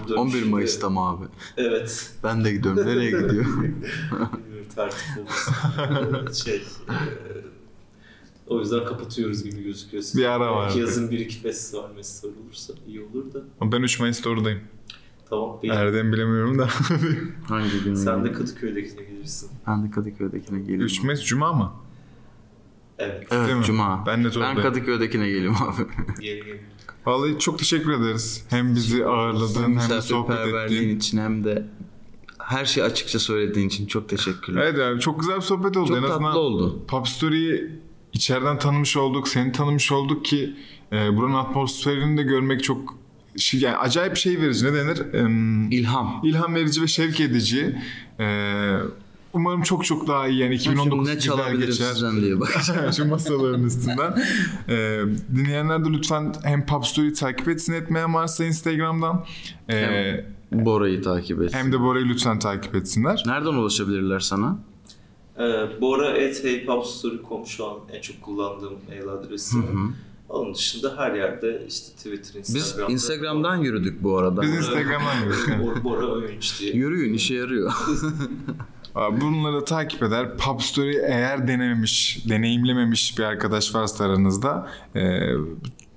Onun 0.08 0.18
11 0.18 0.34
dönüşünde- 0.34 0.50
Mayıs'ta 0.50 0.90
mı 0.90 1.00
abi? 1.10 1.26
Evet. 1.58 2.12
Ben 2.24 2.44
de 2.46 2.52
gidiyorum. 2.52 2.88
Nereye 2.88 3.06
gidiyor? 3.12 3.46
Bilmiyorum, 3.46 4.68
tertip 4.76 5.00
olmasın. 5.20 6.34
şey, 6.46 6.56
eee, 6.56 6.64
o 8.48 8.60
yüzden 8.60 8.86
kapatıyoruz 8.86 9.44
gibi 9.44 9.64
gözüküyor. 9.64 10.04
Bir 10.16 10.26
ara 10.26 10.56
var. 10.56 10.74
Yazın 10.76 11.12
bir 11.12 11.20
iki 11.20 11.40
festival 11.40 11.94
festival 11.96 12.34
olursa 12.46 12.74
iyi 12.88 13.02
olur 13.02 13.34
da. 13.34 13.42
Ben 13.62 13.82
3 13.82 14.00
Mayıs'ta 14.00 14.30
oradayım. 14.30 14.60
Tamam. 15.30 15.60
Benim. 15.64 15.76
Nereden 15.76 16.14
bilemiyorum 16.14 16.60
da. 16.60 16.68
Hangi 17.48 17.84
gün? 17.84 17.94
Sen 17.96 18.26
de? 18.26 18.32
Kadıköy'dekine 18.32 19.04
gelirsin. 19.04 19.50
Ben 19.68 19.84
de 19.84 19.92
Kadıköy'dekine 19.92 20.60
geliyorum. 20.60 20.86
3 20.86 21.04
Mayıs 21.04 21.26
Cuma 21.26 21.54
mı? 21.54 21.72
Evet. 22.98 23.32
Değil 23.32 23.42
mi? 23.44 23.50
Evet 23.56 23.66
Cuma. 23.66 24.04
Ben 24.08 24.24
de 24.24 24.30
Ben. 24.42 24.62
Kadıköy'dekine 24.62 25.28
geliyorum 25.30 25.58
abi. 25.62 26.22
Geri 26.22 26.46
gel. 26.46 26.58
Vallahi 27.06 27.40
çok 27.40 27.60
teşekkür 27.60 27.92
ederiz. 27.92 28.46
Hem 28.50 28.76
bizi 28.76 29.06
ağırladın 29.06 29.64
hem 29.64 29.76
de 29.90 30.02
sohbet 30.02 30.30
Misafirperverliğin 30.30 30.84
ettin. 30.90 30.98
için 30.98 31.18
hem 31.18 31.44
de 31.44 31.66
her 32.40 32.66
şeyi 32.66 32.84
açıkça 32.84 33.20
söylediğin 33.20 33.68
için 33.68 33.86
çok 33.86 34.10
teşekkürler. 34.10 34.62
Evet 34.62 34.80
abi 34.80 35.00
çok 35.00 35.20
güzel 35.20 35.36
bir 35.36 35.42
sohbet 35.42 35.78
oldu. 35.78 35.88
Çok 35.88 35.98
en 35.98 36.04
azından 36.04 36.24
tatlı 36.24 36.40
oldu. 36.40 36.86
Pop 36.88 37.08
Story'yi 37.08 37.80
içeriden 38.14 38.60
tanımış 38.60 38.98
olduk, 38.98 39.28
seni 39.28 39.52
tanımış 39.52 39.92
olduk 39.92 40.26
ki 40.26 40.56
e, 40.92 41.18
buranın 41.18 41.34
atmosferini 41.34 42.18
de 42.18 42.24
görmek 42.24 42.64
çok 42.64 42.98
yani 43.54 43.76
acayip 43.78 44.16
şey 44.18 44.42
verici. 44.42 44.66
Ne 44.66 44.74
denir? 44.74 45.14
Em, 45.14 45.72
İlham. 45.72 46.22
ilham 46.24 46.56
verici 46.56 46.82
ve 46.82 46.88
şevk 46.88 47.20
edici. 47.20 47.80
E, 48.20 48.26
umarım 49.34 49.62
çok 49.62 49.86
çok 49.86 50.08
daha 50.08 50.28
iyi 50.28 50.40
yani 50.40 50.56
2019 50.56 51.08
ne 51.08 51.14
güzel 51.14 51.20
çalabilirim 51.36 51.60
geçer. 51.72 51.86
sizden 51.86 52.22
diye 52.22 52.40
bak. 52.40 52.62
Şu 52.98 53.06
masaların 53.08 53.64
üstünden. 53.64 54.24
E, 54.70 55.00
dinleyenler 55.36 55.86
de 55.86 55.90
lütfen 55.90 56.34
hem 56.44 56.66
Pop 56.66 56.86
Story'yi 56.86 57.14
takip 57.14 57.48
etsin 57.48 57.74
etmeyen 57.74 58.14
varsa 58.14 58.46
Instagram'dan. 58.46 59.26
E, 59.70 59.76
Evet. 59.78 60.26
Bora'yı 60.52 61.02
takip 61.02 61.42
et. 61.42 61.54
hem 61.54 61.72
de 61.72 61.80
Bora'yı 61.80 62.06
lütfen 62.06 62.40
takip 62.40 62.76
etsinler. 62.76 63.24
Nereden 63.26 63.54
ulaşabilirler 63.54 64.20
sana? 64.20 64.58
Ee, 65.40 65.82
Bora.heypopstory.com 65.82 67.46
şu 67.46 67.66
an 67.68 67.78
en 67.94 68.02
çok 68.02 68.22
kullandığım 68.22 68.74
mail 68.90 69.08
adresi. 69.08 69.58
Hı 69.58 69.62
hı. 69.62 69.90
Onun 70.30 70.54
dışında 70.54 70.98
her 70.98 71.14
yerde 71.14 71.64
işte 71.68 71.96
Twitter, 71.96 72.42
Biz 72.42 72.56
Instagram'da. 72.56 72.92
Instagram'dan 72.94 73.58
yürüdük 73.58 74.04
bu 74.04 74.18
arada. 74.18 74.42
Biz 74.42 74.50
Instagram'dan 74.54 75.26
yürüdük. 75.26 75.84
Bora, 75.84 76.16
Öğünç 76.16 76.60
diye. 76.60 76.74
Yürüyün 76.74 77.14
işe 77.14 77.34
yarıyor. 77.36 77.72
Bunları 78.96 79.66
takip 79.66 80.04
eder. 80.04 80.38
Pop 80.38 80.62
Story 80.64 80.96
eğer 81.08 81.48
denememiş, 81.48 82.26
deneyimlememiş 82.30 83.18
bir 83.18 83.24
arkadaş 83.24 83.76
varsa 83.76 84.06
aranızda 84.06 84.70
e, 84.96 85.20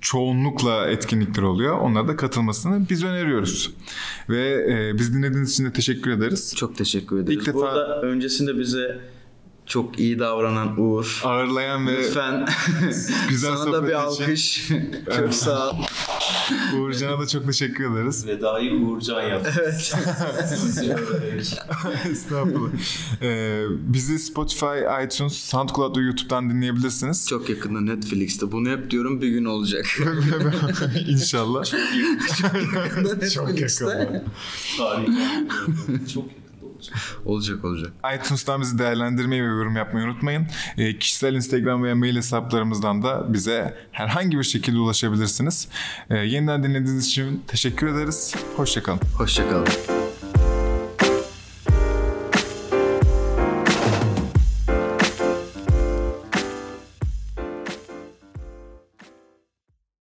çoğunlukla 0.01 0.87
etkinlikler 0.87 1.43
oluyor. 1.43 1.77
Onlara 1.77 2.07
da 2.07 2.15
katılmasını 2.15 2.89
biz 2.89 3.03
öneriyoruz. 3.03 3.73
Ve 4.29 4.65
e, 4.69 4.97
biz 4.99 5.13
dinlediğiniz 5.15 5.51
için 5.51 5.65
de 5.65 5.73
teşekkür 5.73 6.11
ederiz. 6.11 6.53
çok 6.55 6.75
teşekkür 6.77 7.17
ederiz. 7.19 7.37
İlk 7.47 7.53
Bu 7.53 7.59
defa- 7.59 7.67
arada 7.69 8.01
öncesinde 8.01 8.59
bize 8.59 8.99
çok 9.65 9.99
iyi 9.99 10.19
davranan 10.19 10.79
Uğur. 10.81 11.21
Ağırlayan 11.23 11.87
ve 11.87 11.97
Lütfen 11.97 12.47
güzel 13.29 13.57
sana 13.57 13.73
da 13.73 13.87
bir 13.87 13.93
alkış. 13.93 14.69
Çok 15.17 15.33
sağ 15.33 15.69
ol. 15.69 15.75
Uğurcan'a 16.77 17.19
da 17.19 17.27
çok 17.27 17.45
teşekkür 17.45 17.93
ederiz. 17.93 18.27
Veda'yı 18.27 18.73
Uğurcan 18.73 19.21
yaptı. 19.21 19.51
Evet. 19.63 19.95
Estağfurullah. 22.11 22.69
E, 23.21 23.63
bizi 23.69 24.19
Spotify, 24.19 25.05
iTunes, 25.05 25.33
SoundCloud 25.33 25.97
ve 25.97 26.01
YouTube'dan 26.01 26.49
dinleyebilirsiniz. 26.49 27.27
Çok 27.29 27.49
yakında 27.49 27.81
Netflix'te. 27.81 28.51
Bunu 28.51 28.69
hep 28.69 28.91
diyorum 28.91 29.21
bir 29.21 29.29
gün 29.29 29.45
olacak. 29.45 29.85
İnşallah. 31.07 31.73
yakında 32.75 33.29
Çok 33.29 33.47
Netflix'te. 33.47 33.85
yakın. 33.85 34.23
Tarih. 34.77 35.07
Çok 36.13 36.23
yakında. 36.27 36.42
Olacak 37.25 37.65
olacak. 37.65 37.93
iTunes'tan 38.15 38.61
bizi 38.61 38.79
değerlendirmeyi 38.79 39.43
ve 39.43 39.47
yorum 39.47 39.75
yapmayı 39.75 40.05
unutmayın. 40.05 40.47
E, 40.77 40.99
kişisel 40.99 41.33
Instagram 41.33 41.83
veya 41.83 41.95
mail 41.95 42.15
hesaplarımızdan 42.15 43.03
da 43.03 43.33
bize 43.33 43.77
herhangi 43.91 44.37
bir 44.37 44.43
şekilde 44.43 44.79
ulaşabilirsiniz. 44.79 45.67
E, 46.09 46.17
yeniden 46.17 46.63
dinlediğiniz 46.63 47.07
için 47.07 47.43
teşekkür 47.47 47.87
ederiz. 47.87 48.35
Hoşçakalın. 48.57 48.99
Hoşçakalın. 49.17 50.02